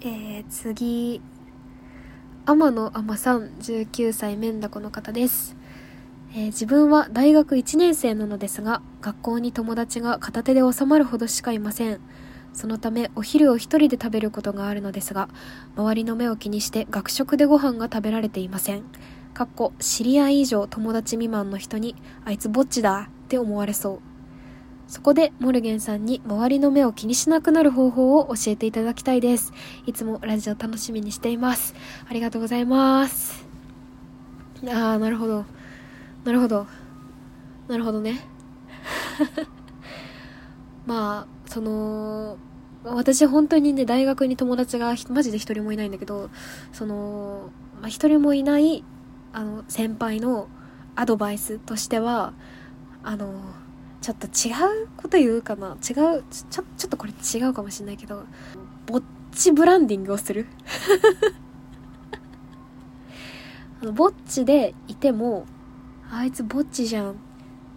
[0.00, 1.20] えー、次。
[2.46, 5.56] 天野天さん19歳メンダコの方です。
[6.32, 12.00] えー、自分は大学1年生なのですが学校に友達が片手で収まるほどしかいません。
[12.54, 15.28] そのためお昼を一人で食べることがあるのですが
[15.76, 18.84] 周りの目を気にして学食でご飯が食べられていません。
[19.34, 23.10] かっこ知り合い以上友達未満の人にあいつぼっちだ。
[23.28, 24.00] って思われそう。
[24.90, 29.52] そこでモルゲンさんに周りの目を気にしなくなる方法を教えていただきたいです。
[29.84, 31.74] いつもラジオ楽しみにしています。
[32.08, 33.46] ありがとうございます。
[34.66, 35.44] ああなるほど。
[36.24, 36.66] なるほど。
[37.68, 38.18] なるほどね。
[40.86, 42.38] まあその
[42.82, 46.30] 私本当にね大学に友達がマジで一人もいないんだけど
[46.72, 47.50] その、
[47.82, 48.84] まあ、人もいない
[49.34, 50.48] あの先輩の
[50.96, 52.32] アドバイスとしては
[53.08, 53.32] あの
[54.02, 54.52] ちょっと違
[54.84, 55.78] うこと言うかな？
[55.78, 58.24] 違うちょちょっとこれ違うかもしれないけど
[58.84, 60.44] ぼっちブランディングをする？
[63.80, 65.46] あのぼっちでいても
[66.10, 67.14] あいつぼっちじゃんっ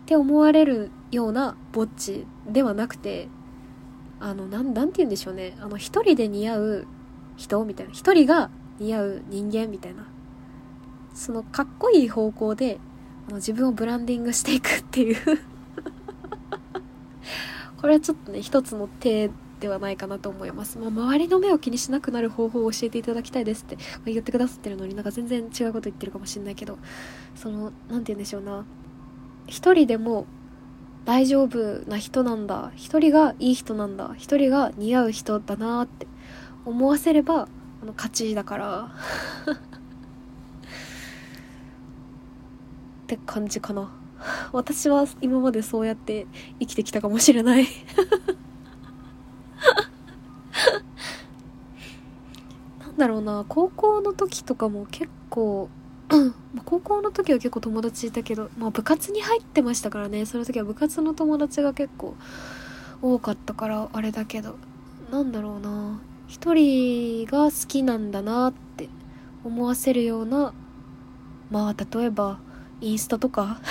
[0.06, 3.30] て思われるようなぼっちではなくて
[4.20, 5.56] あのなんなんて言うんでしょうね。
[5.62, 6.88] あの一人で似合う
[7.38, 7.94] 人みたいな。
[7.94, 10.10] 一人が似合う人間みたいな。
[11.14, 12.82] そのかっこいい方向で
[13.32, 15.16] あの自分をブランディングしていくっていう。
[17.80, 26.78] これはちょっとね一つの手ではないかなと思います、まあ、周りの目を気にしなくなる方法を教えていただきたいですって言ってくださってるのになんか全然違うこと言ってるかもしれないけど
[27.36, 28.66] その何て言うんでしょうな。
[29.48, 30.26] 一人でも
[31.06, 32.72] 大丈夫な人なんだ。
[32.76, 34.14] 一人がいい人なんだ。
[34.18, 36.06] 一人が似合う人だなって
[36.66, 37.48] 思わせれば
[37.82, 38.92] あの勝ちだから。
[43.16, 43.92] って感じかな。
[44.54, 46.28] 私は今までそうやって
[46.60, 47.68] 生きてきたかもしれない。
[52.80, 53.44] なんだろうな。
[53.50, 55.70] 高校の時とかも結構
[56.66, 60.26] 高校の時は結構友達いたけど、まあ、部活に入ってましたからね。
[60.26, 62.16] その時は部活の友達が結構
[63.02, 64.56] 多かったからあれだけど。
[65.12, 66.00] なんだろうな。
[66.28, 68.88] 一人が好きなんだなって
[69.44, 70.54] 思わせるような
[71.50, 72.40] まあ例えば
[72.82, 73.62] インスタとか。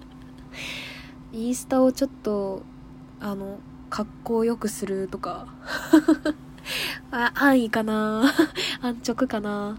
[1.32, 2.62] インスタをちょっと
[3.18, 5.46] あの格好よくするとか。
[7.10, 8.30] あ安易かな。
[8.82, 9.78] 安直かな。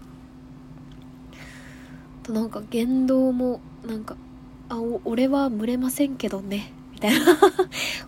[2.24, 4.16] となんか言動もなんか
[4.68, 7.36] 「あ俺は群れませんけどね」みたいな。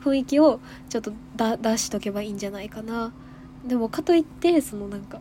[0.02, 3.12] 雰囲気をちょっと出しとけばいいんじゃないかな。
[3.64, 5.20] でもかといってそのなんか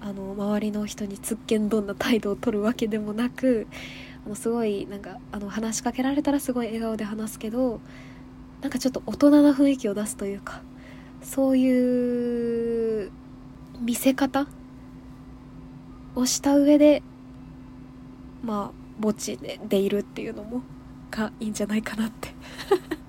[0.00, 3.66] あの周りの人につっけんどんな態度を取るわけでもなく
[4.26, 7.80] あのすごいなんかあの話しかけられたらすごい笑顔で話すけど
[8.62, 10.62] なんかちょっと大人な雰囲気を出すというか
[11.22, 13.10] そういう
[13.80, 14.46] 見せ方
[16.14, 17.02] をした上で
[18.42, 20.62] まあ墓地ででいるっていうのも
[21.10, 22.34] がいいんじゃないかなって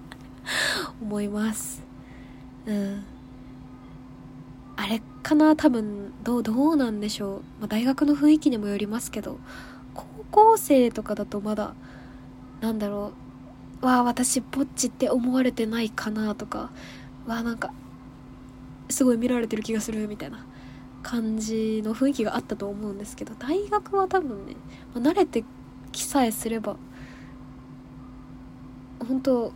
[1.02, 1.84] 思います。
[2.66, 3.04] うん。
[4.76, 9.38] あれかな多分どうどうなんでしょう、まあ、大学の雰囲気にもよりますけど
[10.32, 11.74] 高校生とかだとまだ
[12.62, 13.14] なんだろ
[13.82, 13.86] う。
[13.86, 16.72] わあ私ぼっちって思われてないかなとか。
[17.26, 17.74] わあなんか
[18.90, 20.46] すごい見られてる気がするみたいな
[21.04, 23.34] 感じの雰囲気があったと思うんですけど。
[23.36, 24.56] 大学は多分ね、
[24.94, 25.44] まあ、慣れて
[25.92, 26.78] きさえすれば
[29.00, 29.52] 本当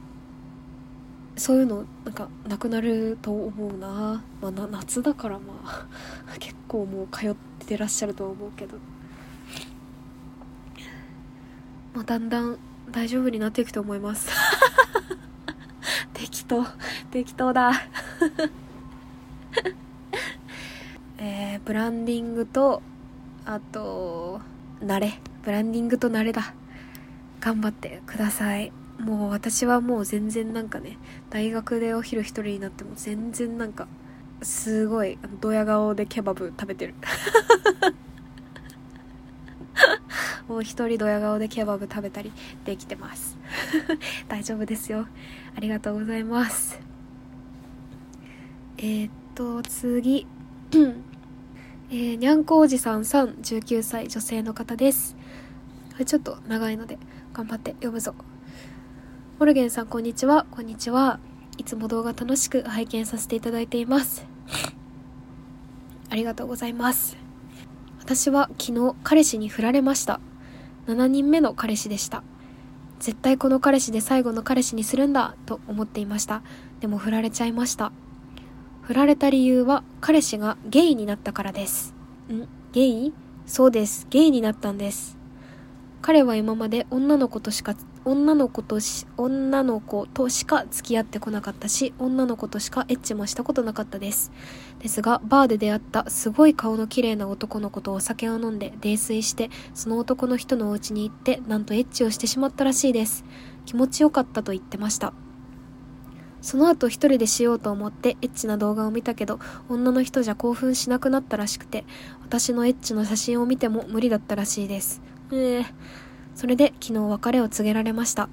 [1.38, 5.88] そういうのなんかなくなると思うな,、まあ、な夏だからまあ
[6.39, 8.77] 結構もう通ってらっしゃると思うけど、
[11.95, 12.60] まあ、だんだん
[12.91, 14.29] 大丈夫になっていくと思います。
[16.13, 16.65] 適当。
[17.10, 17.71] 適当だ。
[21.17, 22.84] えー、ブランディングと
[23.45, 24.41] あと
[24.84, 25.21] 慣れ。
[25.43, 26.53] ブランディングと慣れだ。
[27.39, 28.73] 頑張ってください。
[28.99, 30.97] もう私はもう全然なんかね
[31.29, 33.88] 大学でお昼一人になっても全然なんか
[34.41, 36.93] すごいドヤ顔でケバブ食べてる
[40.47, 42.31] もう一人ドヤ顔でケバブ食べたり
[42.65, 43.38] できてます。
[44.27, 45.07] 大丈夫ですよ。
[45.55, 46.79] ありがとうございます。
[48.77, 50.27] えー、っと次。
[51.91, 55.15] えー、にゃんこおじさんさん19歳女性の方です。
[56.03, 56.97] ちょっと長いので
[57.33, 58.15] 頑張って読むぞ。
[59.39, 60.45] モルゲンさんこんにちは。
[60.49, 61.19] こんにちは。
[61.57, 64.25] いつも動画楽しく拝見させていただいています。
[66.09, 67.24] ありがとうございます。
[68.05, 70.19] 私は昨日彼氏に振られました。
[70.85, 72.21] 7人目の彼氏でした。
[72.99, 76.43] 絶対この彼氏で最後の彼氏にするんだと思っていました。
[76.81, 77.91] でも振られちゃいました。
[78.83, 81.95] 振られた理由は彼氏がゲイになったからです。
[82.29, 82.47] ん？
[82.73, 83.13] ゲイ？
[83.47, 84.05] そうです。
[84.11, 85.17] ゲイになったんです。
[86.03, 94.31] 彼は今まで女の子としか女の子とし女の子としか付き合ってこなかったし女の子としかエッチもしたことなかったです。
[94.79, 103.25] ですがバーで出会ったすごい顔の綺麗な男の子とお酒を飲んで泥酔してその男の人のお家に行ってなんとエッチをしてしまったらしいです。
[103.65, 105.13] 気持ちよかったと言ってました。
[106.41, 111.85] その後一人でしようと思ってエッチな動画を見たけど女の人じゃ興奮しなくなったらしくて
[112.21, 115.01] 私のエッチの写真を見ても無理だったらしいです。
[115.31, 115.65] えー、
[116.35, 118.29] それで昨日別れを告げられました。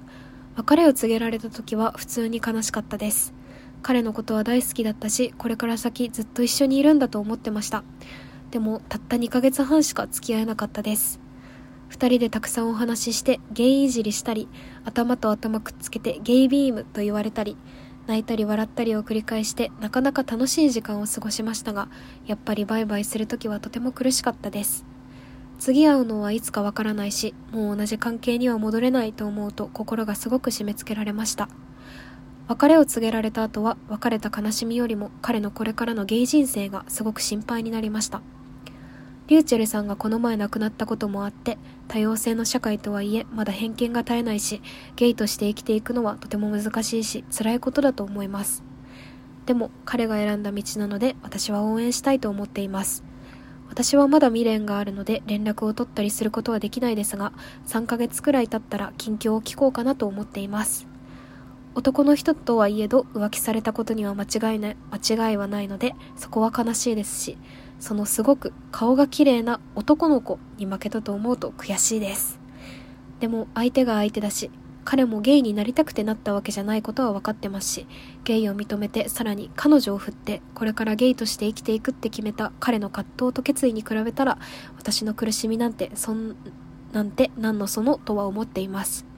[0.55, 3.33] 別れを告げられた時は普通に悲しかったです。
[3.81, 7.83] 彼のことは大好きだったしこれから先ずっと一緒にいるんだと思ってました。
[8.51, 11.19] でもたった2ヶ月半しか付き合えなかったです。
[11.89, 14.49] 2人でたくさんお話ししてゲイいじりしたり
[14.83, 17.55] 頭と頭くっつけてゲイビームと言われたり
[18.07, 21.87] 泣いたり笑ったりを繰り返してなかなか楽しい時間を過ごしましたが
[22.25, 24.92] やっぱりバイバイする時はとても苦しかったです。
[25.63, 31.47] 次会うのはいつかわからないしもう同じ関係には戻れないと思うと心がすごく締め付けられました。
[32.49, 38.21] 別れを告げられた後は別れた悲しみよりも彼のこれからのゲイ人生がすごく心配になりました。
[39.27, 44.61] リューチェルさんがこの前亡くなったこともあって多様性の社会とはいえまだ偏見が絶えないし
[44.97, 48.63] ゲイとして生きていくのはとても難しいし辛いことだと思います。
[49.45, 53.12] でも彼が選んだ道なので私は応援したいと思っています。
[53.73, 57.33] 私はまだ未練があるので連絡を取ったりすることはできないですが
[57.65, 60.85] 3ヶ月くらい経ったら近況を聞こうかなと思っています。
[61.73, 67.35] 男の人とはいえど浮気されたことには間違いない間違いはないのでそこは悲しいですし
[67.79, 72.39] そのすごく顔が綺麗な男の子に負けたと思うと悔しいです。
[73.21, 74.51] でも相手が相手だし
[74.85, 77.87] 彼もゲイになりたくてなったわけじゃないことは分かってますし
[78.23, 84.37] ゲイを認めてさらに彼女を振ってこれからゲイとして生きていくって決めた彼の葛藤と決意に比べたら
[84.77, 86.35] 私の苦しみなんてそん
[86.91, 89.13] なんて何のそのとは思っています。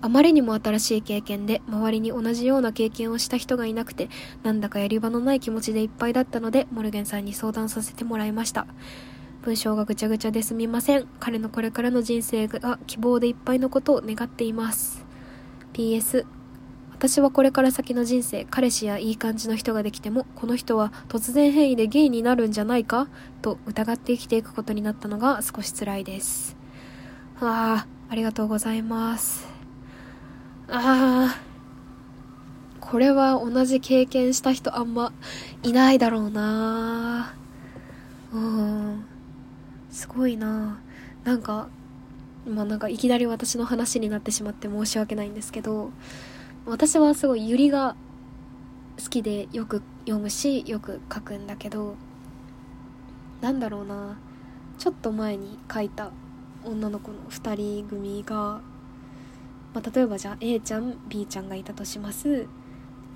[0.00, 4.08] あまりにも新しい経験で周りに同じような経験をした人がいなくて
[4.44, 8.68] なんだかやり場のない気持ちでいっぱいだったのでモルゲンさんに相談させてもらいました。
[9.42, 11.06] 文章がぐちゃぐちゃですみません。
[11.20, 15.04] 彼のこれからの人生が希望でいっぱいのことを願っています。
[15.72, 16.26] PS
[16.92, 23.06] 私はこれから先の人生彼氏やいい感じの人ができてもこの人は突然変異でゲイになるんじゃないか？
[23.40, 26.56] と疑って生きていくことになったのが少し辛いです。
[27.40, 29.46] ああありがとうございます。
[30.68, 31.40] ああ
[32.80, 35.12] これは同じ経験した人あんま
[35.62, 37.34] いないだろうな
[38.32, 39.04] うん。
[39.98, 40.80] すごいな。
[41.24, 41.68] なんか
[42.46, 45.90] まあなんかいきなり私の話になってしまって申し訳ないんですけど
[46.66, 47.96] 私はすごいゆりが
[49.02, 51.96] 好きでよく読むしよく書くんだけど
[53.40, 54.16] なんだろうな。
[54.78, 56.12] ちょっと前に書いた
[56.64, 58.60] 女の子の2人組が
[59.74, 62.46] まあ、例えばじゃあ A ちゃん B ちゃんがいたとします。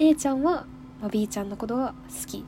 [0.01, 0.66] A ちゃんは、
[1.01, 2.45] まあ、B ちゃんのことが好き。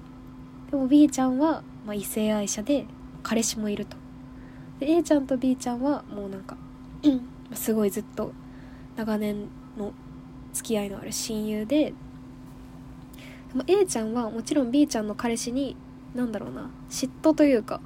[0.72, 2.86] でも B ちゃんは、まあ、異性愛者で
[3.22, 4.03] 彼氏もいると。
[4.84, 6.58] で A ちゃんと B ちゃんはもうなんか
[7.54, 8.32] すごいずっと
[8.96, 9.94] 長年の
[10.52, 11.94] 付き合いのある親友で
[13.54, 15.74] で A ちゃんはもちろん B ちゃんの彼氏に
[16.14, 17.80] 何だろうな嫉妬というか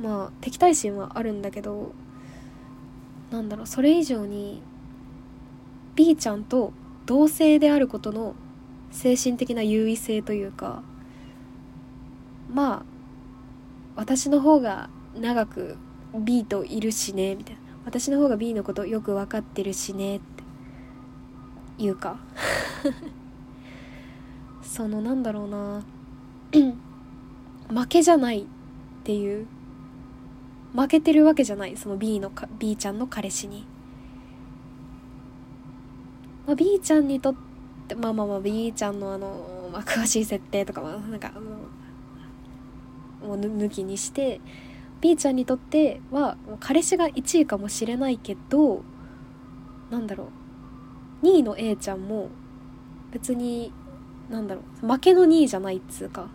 [0.00, 1.92] まあ敵対心はあるんだけど
[3.32, 4.62] なんだろうそれ以上に
[5.96, 6.72] B ちゃんと
[7.04, 8.36] 同性であることの
[8.92, 10.84] 精神的な優位性というか
[12.48, 12.82] まあ
[13.96, 14.88] 私の方が
[15.18, 15.76] 長く
[16.18, 17.60] B といるしねみたいな。
[17.84, 20.20] 私の方が B のことよく分かってるしねっ
[21.78, 22.18] ていうか。
[24.62, 25.82] そのなんだろうな。
[27.68, 28.46] 負けじゃないっ
[29.04, 29.46] ていう。
[30.74, 31.76] 負けてるわけじゃない。
[31.76, 33.66] その B のか B ちゃんの彼氏に、
[36.46, 37.34] まあ、B ちゃんにとっ
[37.88, 41.50] てまあまあまあ B ちゃんのあの、まあ、詳しい設定とかはなんかあの
[43.28, 44.40] もう抜きにして
[45.00, 48.82] B ちゃんにとっては彼氏が1位かもしれないけど
[49.90, 50.28] なんだろ
[51.22, 51.26] う。
[51.26, 52.28] 2位の A ちゃんも
[53.10, 53.72] 別に
[54.30, 54.86] なんだろう。
[54.86, 56.28] 負けの2位じゃないっつうか。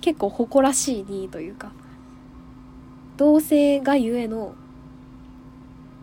[0.00, 1.72] 結構誇らしい2位というか。
[3.16, 4.54] 同性がゆえの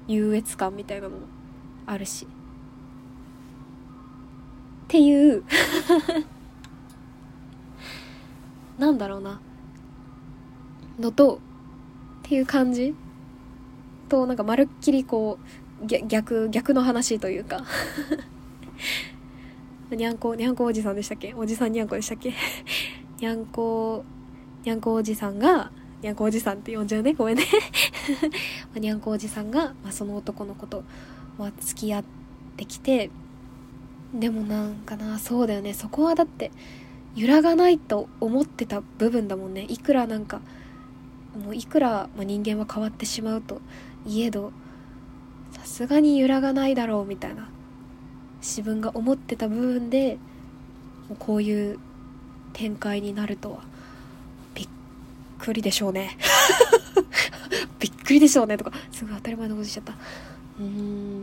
[0.08, 1.18] 優越感みたいなのも
[1.86, 2.26] あるし。
[2.26, 2.28] っ
[4.88, 5.44] ていう。
[8.78, 9.40] なんだろうな。
[11.00, 11.40] のと
[12.32, 12.96] っていう感じ？
[14.08, 15.38] となんかまるっきりこ
[15.84, 17.66] う逆逆の話というか。
[19.92, 21.34] にゃんこにゃんこおじさんでしたっけ？
[21.34, 22.34] おじさんにゃんこでしたっけ？
[23.20, 24.06] にゃんこ
[24.64, 25.72] にゃんこおじさんが
[26.02, 27.14] にゃんこおじさんって呼んじゃうね。
[27.16, 27.44] ごめんね。
[28.80, 30.86] にゃんこおじさんが、まあ、その男の子と、
[31.38, 32.04] まあ、付き合っ
[32.56, 33.10] てきて
[34.14, 35.74] でもなんかなそうだよね。
[35.74, 36.50] そこはだって
[37.14, 39.66] 揺らがないと思ってた部分だもんね。
[39.68, 40.40] いくらなんか
[41.38, 43.62] もういくら、ま、人間は変わってしまうと
[44.06, 44.52] いえど
[45.52, 47.50] さすがに揺らがないだろうみたいな
[48.42, 50.18] 自分が思ってた部分で
[51.08, 51.80] もうこういう
[52.54, 53.60] 展開になるとは
[54.56, 54.68] びっ
[55.40, 56.18] くりでしょうね。
[57.80, 59.94] びっくりでしょうねとかすごい当たり前のことしちゃった。
[59.94, 61.22] うーん。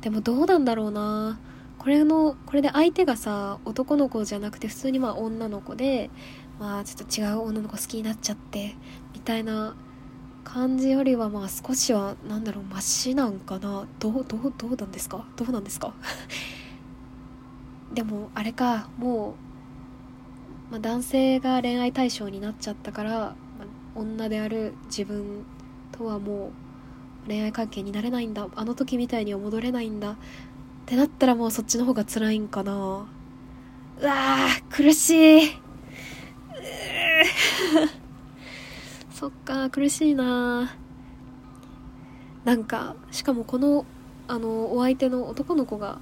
[0.00, 1.38] でもどうなんだろうな。
[1.78, 6.10] これのこれで相手がさ男の子じゃなくて普通にまあ女の子で
[6.60, 8.76] まあちょっと違う女の子好きになっちゃって
[9.14, 9.74] みたいな
[10.44, 13.86] 感じよりはまあ少しはなんだろうマシなんかな。
[13.98, 15.24] どうどうどうなんですか？
[15.36, 15.94] どうなんですか？
[17.94, 19.34] でもあれかも
[20.68, 23.34] う、まあ、男性が恋愛対象になっちゃったから、ま
[23.96, 25.44] あ、女である自分
[25.92, 26.52] とはも
[27.26, 28.48] う恋愛関係になれないんだ。
[28.54, 30.12] あの時みたいには戻れないんだ。
[30.12, 30.16] っ
[30.86, 32.72] てなったらもうそっちの方が辛いんかな。
[32.72, 35.50] うわー苦しい。
[39.12, 40.74] そっか苦しいな。
[42.44, 43.84] なんかしかもこの
[44.28, 45.98] あのお相手の男の子が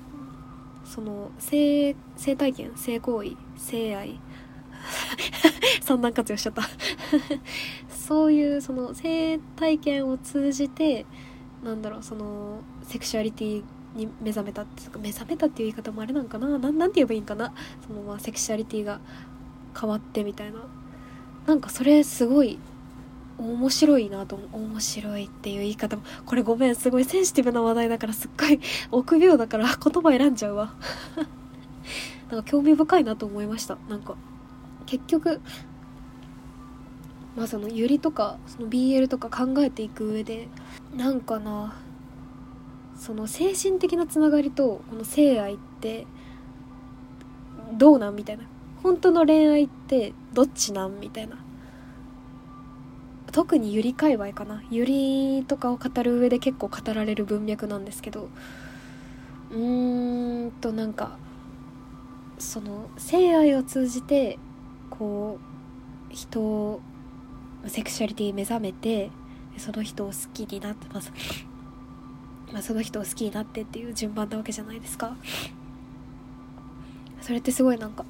[0.84, 4.20] その性性体験性行為性愛
[5.82, 6.62] 三段活用しちゃった。
[7.90, 11.04] そういうその性体験を通じて
[11.62, 13.64] なんだろうそのセクシュアリティ
[13.94, 16.58] に目覚めたっていうか目覚めたっていう言い方もあれなんかな？
[16.58, 17.52] なんなんて言えばいいんかな？
[17.86, 19.00] そのまあセクシュアリティが
[19.78, 20.60] 変わってみたいな。
[21.48, 22.58] なんかそれすごい
[23.38, 25.96] 面白いなと面白いっていう言い方。
[25.96, 30.74] もこれごめんすごいセンシティブな話題だからすっごい臆病だから 言葉選んじゃうわ。
[32.30, 33.78] なんか興味深いなと思いました。
[33.88, 34.14] なんか
[34.84, 35.40] 結局
[37.34, 40.48] まあそのユリとかその BL とか考えていく上で
[40.94, 41.76] なんかな
[42.94, 46.06] その精神的なつながりとこの性愛って
[47.72, 48.44] どうなんみたいな。
[48.82, 51.00] 本当の恋愛ってどっちなん？
[51.00, 51.36] みたいな。
[53.32, 54.62] 特にゆり界隈かな。
[54.70, 58.28] ゆりとかを語る上で結構語られる文脈なんですけど。
[59.50, 61.16] うーんとなんか
[62.38, 64.38] その性愛を通じて
[64.90, 65.38] こ
[66.10, 66.80] う人を
[67.66, 69.10] セクシュアリティ目覚めて
[69.56, 71.12] その人を好きになってます。
[72.52, 75.16] まあ、その人を好きになってっていう順番なわけじゃないですか。
[77.20, 78.06] それってすごいなんか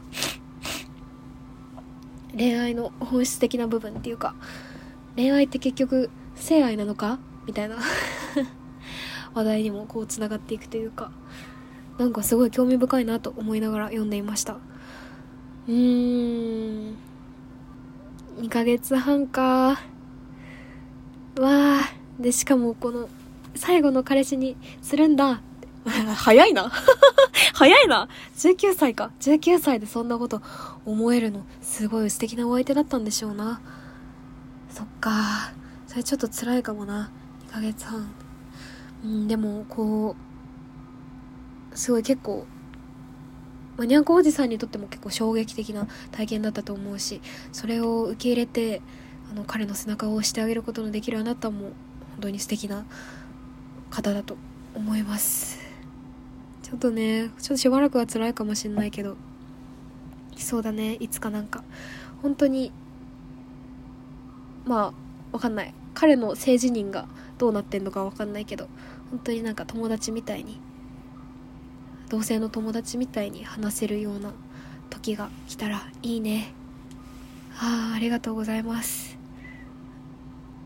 [2.37, 4.35] 恋愛の本質的な部分っていうか
[5.17, 7.19] 恋愛って結局性愛なのか？
[7.47, 7.77] みたいな。
[9.35, 11.13] 話題にもこうつながっていくというか
[11.99, 14.55] なんかすごい興味深いなと思いながら読んでいました。
[14.55, 16.97] うーん。
[18.41, 19.43] 2ヶ月半か。
[19.43, 19.79] わ
[21.41, 21.93] あ。
[22.19, 23.09] でしかもこの
[23.55, 25.41] 最後の彼氏にするんだ。
[26.17, 26.71] 早いな。
[27.55, 29.11] 早いな !19 歳か。
[29.21, 30.41] 19歳でそんなこと
[30.91, 33.61] 思えるの、すごい素敵なお相手だったんでしょうな。
[34.71, 35.53] そっか。
[35.87, 37.11] それちょっと辛いかもな。
[37.49, 38.11] 2ヶ月半。
[39.05, 40.17] うん、でも、こ
[41.75, 42.47] う、すごい結構、
[43.77, 47.21] まにゃんこおじさんにとっても結構衝撃的な体験だったと思うし、
[47.53, 48.81] それを受け入れて、
[49.31, 51.73] あの、彼の背中を押してあげることのできるあなたも、
[52.13, 52.87] 本当に素敵な
[53.91, 54.39] 方だと
[54.75, 55.59] 思います。
[56.63, 59.17] ちょっとね、ちょっとしばらくは辛いかもしんないけど、
[60.43, 61.65] そうだね、いつかなんか、
[62.23, 62.73] 本当に、
[64.65, 64.95] ま
[65.33, 65.75] あ、わかんない。
[65.95, 67.09] 彼の性自認が
[67.39, 68.69] どうなってんのかわかんないけど、
[69.11, 70.61] 本当になんか友達みたいに、
[72.09, 74.33] 同性の友達みたいに話せるような
[74.91, 76.53] 時が来たらいいね。
[77.61, 79.19] ああ、ありがとうございます。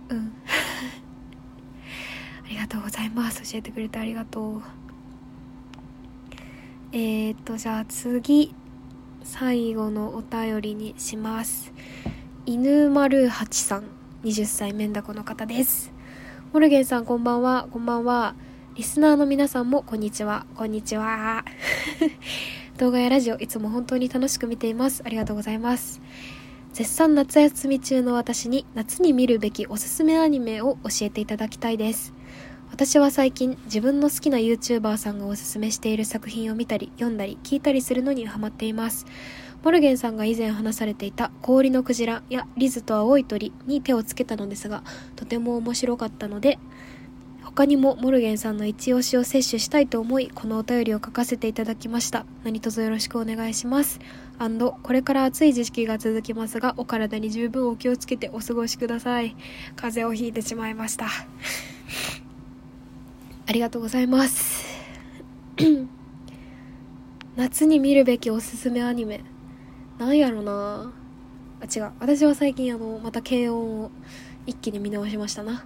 [0.09, 0.33] うん。
[2.45, 3.43] ありがとうございます。
[3.51, 4.63] 教えてくれてありがとう。
[6.93, 8.55] えー、っと、じゃあ次、
[9.35, 11.73] 最後のお便りにします。
[12.45, 13.85] 犬丸八さん、
[14.25, 15.91] 20歳メンダコの方です。
[16.53, 18.35] モルゲンさんこんばんは、こんばんは。
[18.75, 21.47] リスナーの皆さんもこんにちは、こんにちは。
[22.77, 25.01] 動画やラジオいつも本当に楽しく見ています。
[25.03, 26.03] ありがとうございます。
[26.75, 32.13] 絶賛夏休み中の私に夏に見るべきおすすめアニメを教えていただきたいです。
[32.73, 39.05] 私は最近自分の好きな YouTuber さんがおすすめしている作品を見たり読んだり聞いたりするのにハマっています。
[39.63, 44.83] モルゲンさんが以前話されていた氷のクジラやリズと青い鳥に手をつけたのですが
[45.15, 46.59] とても面白かったので
[47.45, 52.25] 他にもモルゲンさんの一押しを摂取したいと思いこのお便りを書かせていただきました。
[52.43, 54.01] 何卒よろしくお願いします。
[54.39, 59.37] アンドこれから暑い時期が続きますがお体に十分お気をつけてお過ごしください。
[59.77, 61.09] 風邪をひいてしまいました。
[63.47, 64.65] ありがとうございます。
[67.37, 69.25] 夏に見るべきおすすめアニメ。
[69.99, 70.93] なんやろな。
[71.61, 71.93] あ違う。
[71.99, 73.91] 私は最近あのまた軽音を
[74.47, 75.65] 一気に見直しましたな。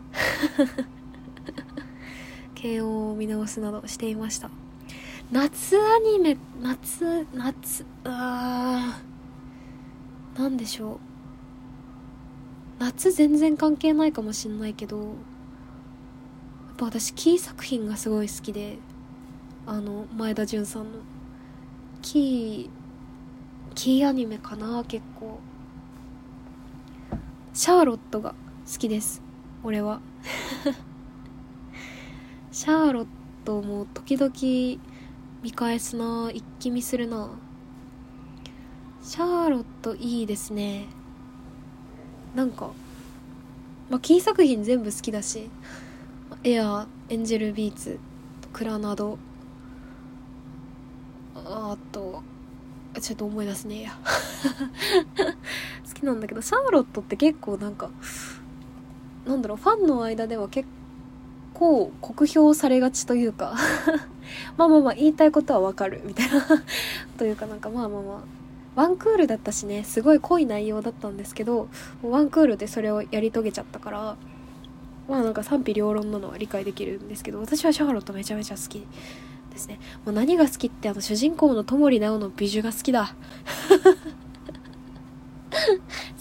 [2.61, 4.51] 軽音を見直すなどしていました。
[5.31, 10.99] 夏アニメ夏夏あーなんでしょう。
[12.79, 15.14] 夏全然関係ないかもしんないけど
[16.77, 18.77] ぱ私キー作品がすごい好きで
[19.66, 20.99] あの前田純さんの。
[22.03, 25.41] キーキーアニメかな結構。
[27.53, 28.35] シャーロットが
[28.70, 29.22] 好きです
[29.64, 30.01] 俺は。
[32.53, 33.07] シャーロッ
[33.45, 34.33] トも時々
[35.43, 37.31] 見返すな一気見するな。
[39.03, 40.87] シャーロットいいですね。
[42.35, 42.70] なんか
[43.89, 45.49] まあキー作品全部好きだし
[46.49, 47.99] エアエンジェルビーツ
[48.53, 49.19] クラナド。
[51.35, 52.23] あと
[53.01, 53.99] ちょっと思い出すねえや
[55.89, 57.91] 好きなんだけどシャーロットって結構なんか
[59.27, 60.69] なんだろうファンの間では結
[61.53, 63.57] 構酷評されがちというか
[64.57, 66.47] まあまあまあ言いたいことはわかるみたいな。
[67.19, 68.15] というかなんかまあまあま
[68.77, 71.67] あワンクールだったしねすごい濃い内容だったんですけど
[72.05, 74.17] ワンクールでそれをやり遂げちゃったから
[75.09, 78.85] まあなんか賛否両論なのは理解できるんですけど私はシャーロットめちゃめちゃ好き
[79.51, 79.79] ですね。
[80.05, 83.15] もう何が好きってあの主人公の戸森直の美女が好きだ。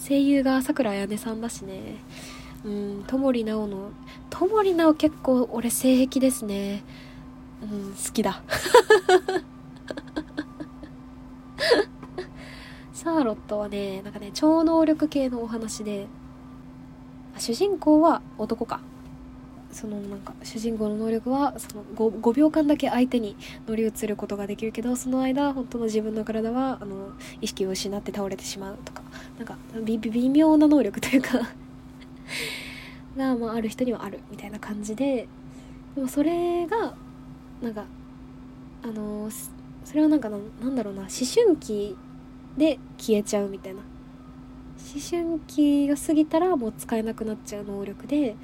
[0.07, 1.97] 声優がさくらあやねさんだしね。
[2.63, 3.91] うん戸森直の
[4.29, 6.83] 戸森直結構俺性癖ですね。
[7.61, 8.41] うん好きだ。
[12.93, 16.07] シャーロットはねなんかね超能力系のお話で
[17.37, 18.81] 主人公は男か。
[19.71, 23.35] そのなんか主人公の能力はその 5, 5, 秒間だけ相手に
[23.67, 27.09] 乗り移ることができるけどその間本当の自分の体はあの
[27.41, 29.03] 意識を失って倒れてしまうとか。
[29.37, 31.39] なんか微妙な能力というか。
[33.17, 35.27] が、まあ、ある人にはあるみたいな感じで。
[35.95, 36.95] でもそれが
[37.61, 37.85] なんか
[38.83, 39.29] あの
[39.83, 41.97] それはなんかなんだろうな思春期
[42.57, 43.81] で消えちゃうみたいな。
[44.85, 48.35] 思春期が過ぎたらもう使えなくなっちゃう能力で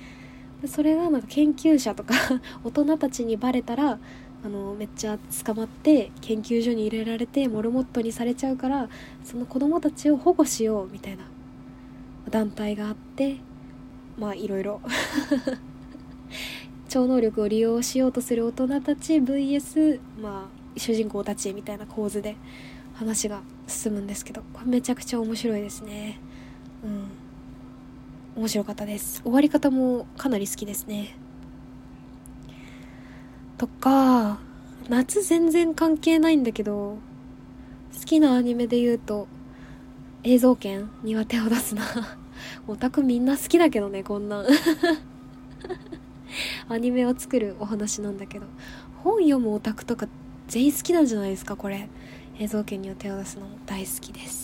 [0.66, 2.16] それがなんか研究者とか
[2.64, 4.00] 大人たちにバレたら
[4.44, 8.89] あのめっちゃ捕まって研究所に入れられてモルモットにされちゃうから
[9.24, 11.24] その子供たちを保護しようみたいな
[12.30, 13.38] 団体があって
[14.18, 14.82] まあいろいろ。
[16.89, 22.36] 超能力を利用しようとする大人たち VS まあ主人公たちみたいな構図で
[22.96, 26.20] 話が進むんですけどこれめちゃくちゃ面白いですね。
[26.84, 27.22] うん。
[28.36, 29.22] 面白かったです。
[29.24, 31.16] 終わり方もかなり好きですね。
[33.58, 34.40] とか
[34.90, 36.98] 夏全然関係ないんだけど
[37.94, 39.28] 好きなアニメで言うと
[40.24, 41.84] 映像権には手を出すな。
[42.68, 44.46] オタクみんな好きだけどねこんなん。
[46.70, 48.46] アニメを作るお話なんだけど。
[49.04, 50.08] 本読むオタクとか
[50.48, 51.90] 全員好きなんじゃないですかこれ。
[52.40, 54.41] 映像権には手を出すのも大好きです。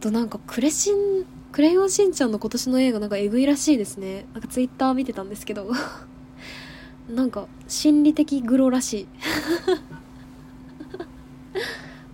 [0.00, 4.26] となんかクレシンクレヨンしんちゃんの今年の映画なんかえぐいらしいですね。
[4.32, 5.70] なんかツイッター見てたんですけど。
[7.08, 9.08] なんか心理的グロらしい。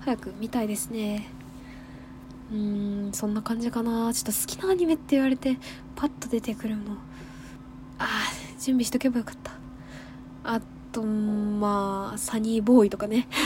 [0.00, 1.28] 早く見たいですね。
[2.52, 4.14] うーんそんな感じかな。
[4.14, 5.58] ちょっと好きなアニメって言われて
[5.96, 6.96] パッと出てくるの。
[7.98, 9.52] あー準備しとけばよかった。
[10.44, 10.60] あ
[10.92, 13.26] とまあサニーボーイとかね。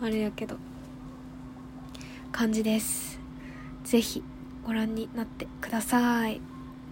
[0.00, 0.56] あれやけど。
[2.36, 3.18] 感じです。
[3.84, 4.22] ぜひ
[4.62, 6.42] ご覧になってください。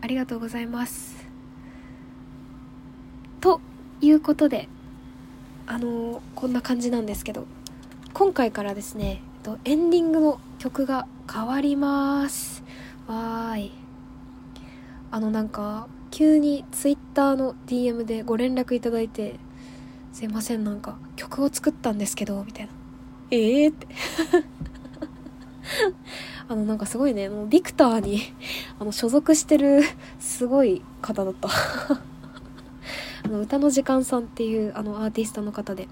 [0.01, 1.29] ありがとうございます。
[3.43, 3.61] と
[4.01, 4.71] いうことで
[5.67, 7.47] あのこんな感じなんですけど
[8.15, 9.21] 今回からですね
[9.67, 12.65] エンディングの曲が変わります。
[13.07, 13.73] わーい。
[15.11, 19.39] あのなんか急に Twitter の DM でご連絡いただいて
[20.11, 22.73] 「すいませんなんか曲を作ったんですけど」みたいな
[23.31, 23.89] 「ええー?」って。
[26.49, 28.21] あのなんかすごいねもうビクターに
[28.79, 29.83] あの所属してる
[30.19, 31.49] すごい方だった。
[33.25, 35.89] あの歌の時間さんっていうあのアーティストの方で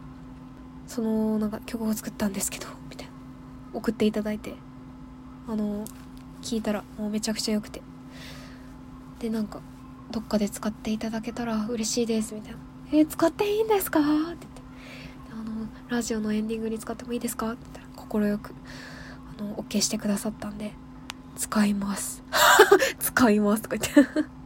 [0.86, 3.12] そのなんか曲を作ったんですけどみたいな。
[3.72, 4.54] 送っていただいて
[5.48, 5.86] あの
[6.42, 7.80] 聞いたらもうめちゃくちゃ良くて。
[9.18, 9.60] でなんか
[10.10, 12.58] どっかで使っていただけたら嬉しいですみたいな
[12.92, 14.46] 「えー使っていいんですか?」って言って。
[15.32, 18.54] あの「ラジオのエンディングに使ってもいいですか?」って言ったら快く。
[19.38, 20.72] あの OK してくださったんで
[21.36, 22.22] 「使います」
[22.98, 24.10] 「使います」とか言って。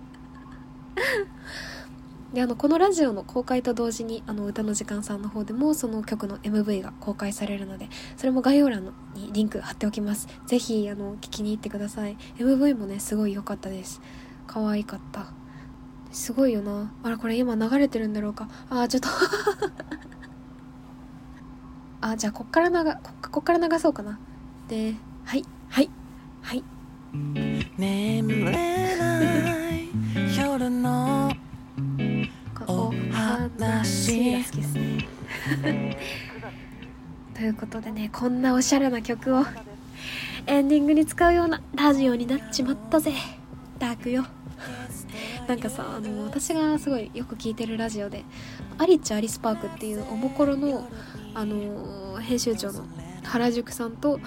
[2.33, 10.29] であのこのラジオの公開と同時にあの歌の時間さんの方でもその曲の MV が公開されるのでそれも概要欄にリンク貼っておきます。
[10.47, 12.19] ぜひあの聞きに行ってください。
[12.37, 14.03] MV もねすごい良かったです。
[14.47, 15.29] 可愛かった。
[16.13, 16.93] すごいよな。
[17.03, 18.49] あらこれ今流れてるんだろうか。
[18.69, 19.09] あーちょっと。
[22.03, 22.75] あじゃあこっから流
[23.23, 24.19] ここっから流そうかな。
[24.69, 24.95] で
[25.25, 25.45] はい。
[25.69, 25.91] はい。
[26.43, 26.65] はい。
[27.79, 29.89] 眠れない
[30.37, 31.33] 夜の
[32.67, 35.07] お話が好きですね。
[37.35, 39.45] ということでねこんなおしゃれな曲を
[40.47, 43.13] エンディングに使うようなラジオになっちまったぜ。
[43.79, 44.27] ダークよ。
[45.47, 48.25] なんかさあの私がすごいよく聞いてるラジオで
[48.79, 50.89] 「アリッチ・アリスパーク」っていうおもころの
[51.35, 52.85] あの編集長の
[53.23, 54.19] 原宿さんと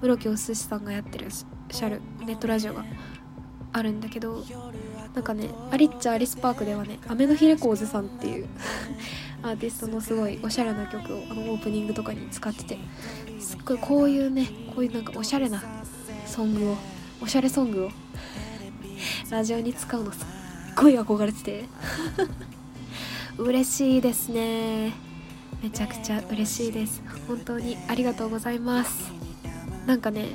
[0.00, 2.84] 室木お寿司さんがやってるシャルネットラジオが
[3.72, 4.44] あるんだけど
[5.14, 8.48] なんかねアリッチャ・アリスパークではね雨の日レコーズさんっていう
[9.42, 12.78] アーティストのすごいおしゃれな曲をあのオープニングとかに使ってて
[13.38, 15.62] すっごいこういうねこういうなんかおしゃれな
[16.26, 16.76] ソングを
[17.20, 17.90] おしゃれソングを
[19.30, 20.24] ラジオに使うのすっ
[20.76, 21.64] ごい憧れてて
[23.36, 24.92] 嬉しいですね。
[25.60, 27.02] めちゃくちゃ嬉しいです。
[27.26, 29.10] 本当にありがとうございます。
[29.86, 30.26] なんかね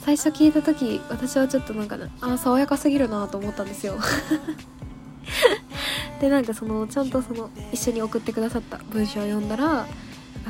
[0.00, 3.98] 最初聞いた時私はちょっとなんかねあ爽やかすぎるなと思ったんですよ。
[6.20, 9.86] でなんかそのちゃんとその一緒に送ってくださった文章を読んだら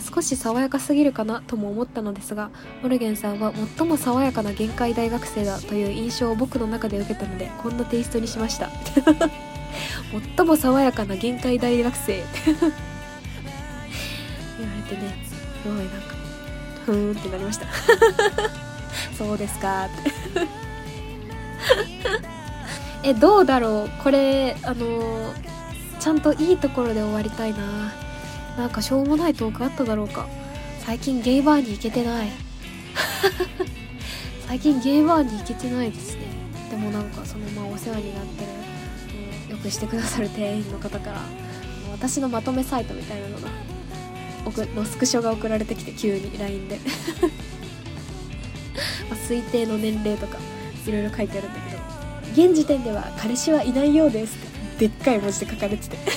[0.01, 2.51] 少し爽やかすぎるかなとも思ったのですが
[2.83, 8.71] モルゲンさんは最も爽やかな限界大学生だという印象を僕の中で受けたのでこんなテイストにしました。
[10.37, 12.29] 最も爽やかな限界大学生って。
[12.55, 12.61] 言わ
[14.77, 15.17] れてね
[15.63, 16.15] すごいなんか
[16.89, 17.67] ふーんってなりました。
[19.17, 19.85] そうですか。
[19.85, 19.89] っ
[20.33, 20.49] て
[23.03, 23.91] えどうだろう。
[24.03, 25.35] これあの
[26.01, 27.59] ちゃんといいところで終わりたいな。
[28.57, 30.27] なんかしょうもないトークあっただろうか。
[30.87, 32.29] 最近ゲイバーに行けてない。
[34.49, 36.23] 最近ゲイバーに行けてないですね。
[36.71, 38.51] でもなんかそのまあお世話になってる
[39.47, 41.21] うんよくしてくださる店員の方から
[41.93, 43.49] 私のまとめサイトみたいなのが
[44.75, 46.79] のスクショが送られてきて急に LINE で。
[49.09, 50.39] まあ推定の年齢とか
[50.87, 51.79] いろいろ書いてあるんだけど。
[52.33, 54.39] 現時点では彼氏はいないようですっ
[54.79, 55.97] てでっかい文字で書かれてて。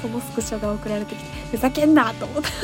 [0.00, 2.50] そのスクショが送られてきてふざけんなと思った。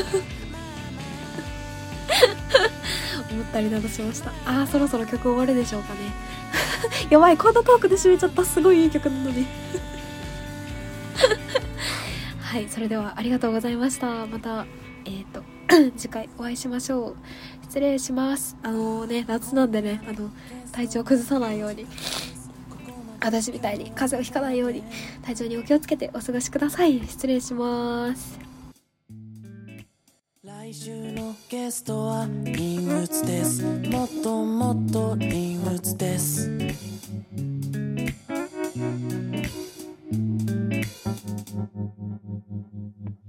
[3.31, 4.31] 思ったりなどしました。
[4.47, 6.01] あーそろそろ曲終わるでしょうかね。
[7.11, 8.45] やばいこんなトークで締めちゃった。
[8.45, 9.47] すごいいい曲なのに。
[12.57, 14.25] はいそれではありがとうございました。
[14.25, 14.65] また
[15.05, 15.43] えっ、ー、と
[15.95, 17.17] 次回お会いしましょう。
[17.65, 18.57] 失礼します。
[18.63, 20.31] あのー、ね夏なんでねあの
[20.73, 21.87] 体調崩さないように
[23.23, 24.83] 私みたいに風邪をひかないように
[25.23, 26.99] 体調にお気をつけてお過ごしください。
[27.07, 28.39] 失礼します。
[30.43, 33.63] 来週のゲストはリンです。
[33.91, 36.96] もっともっとリングツです。
[41.57, 43.26] Thank you.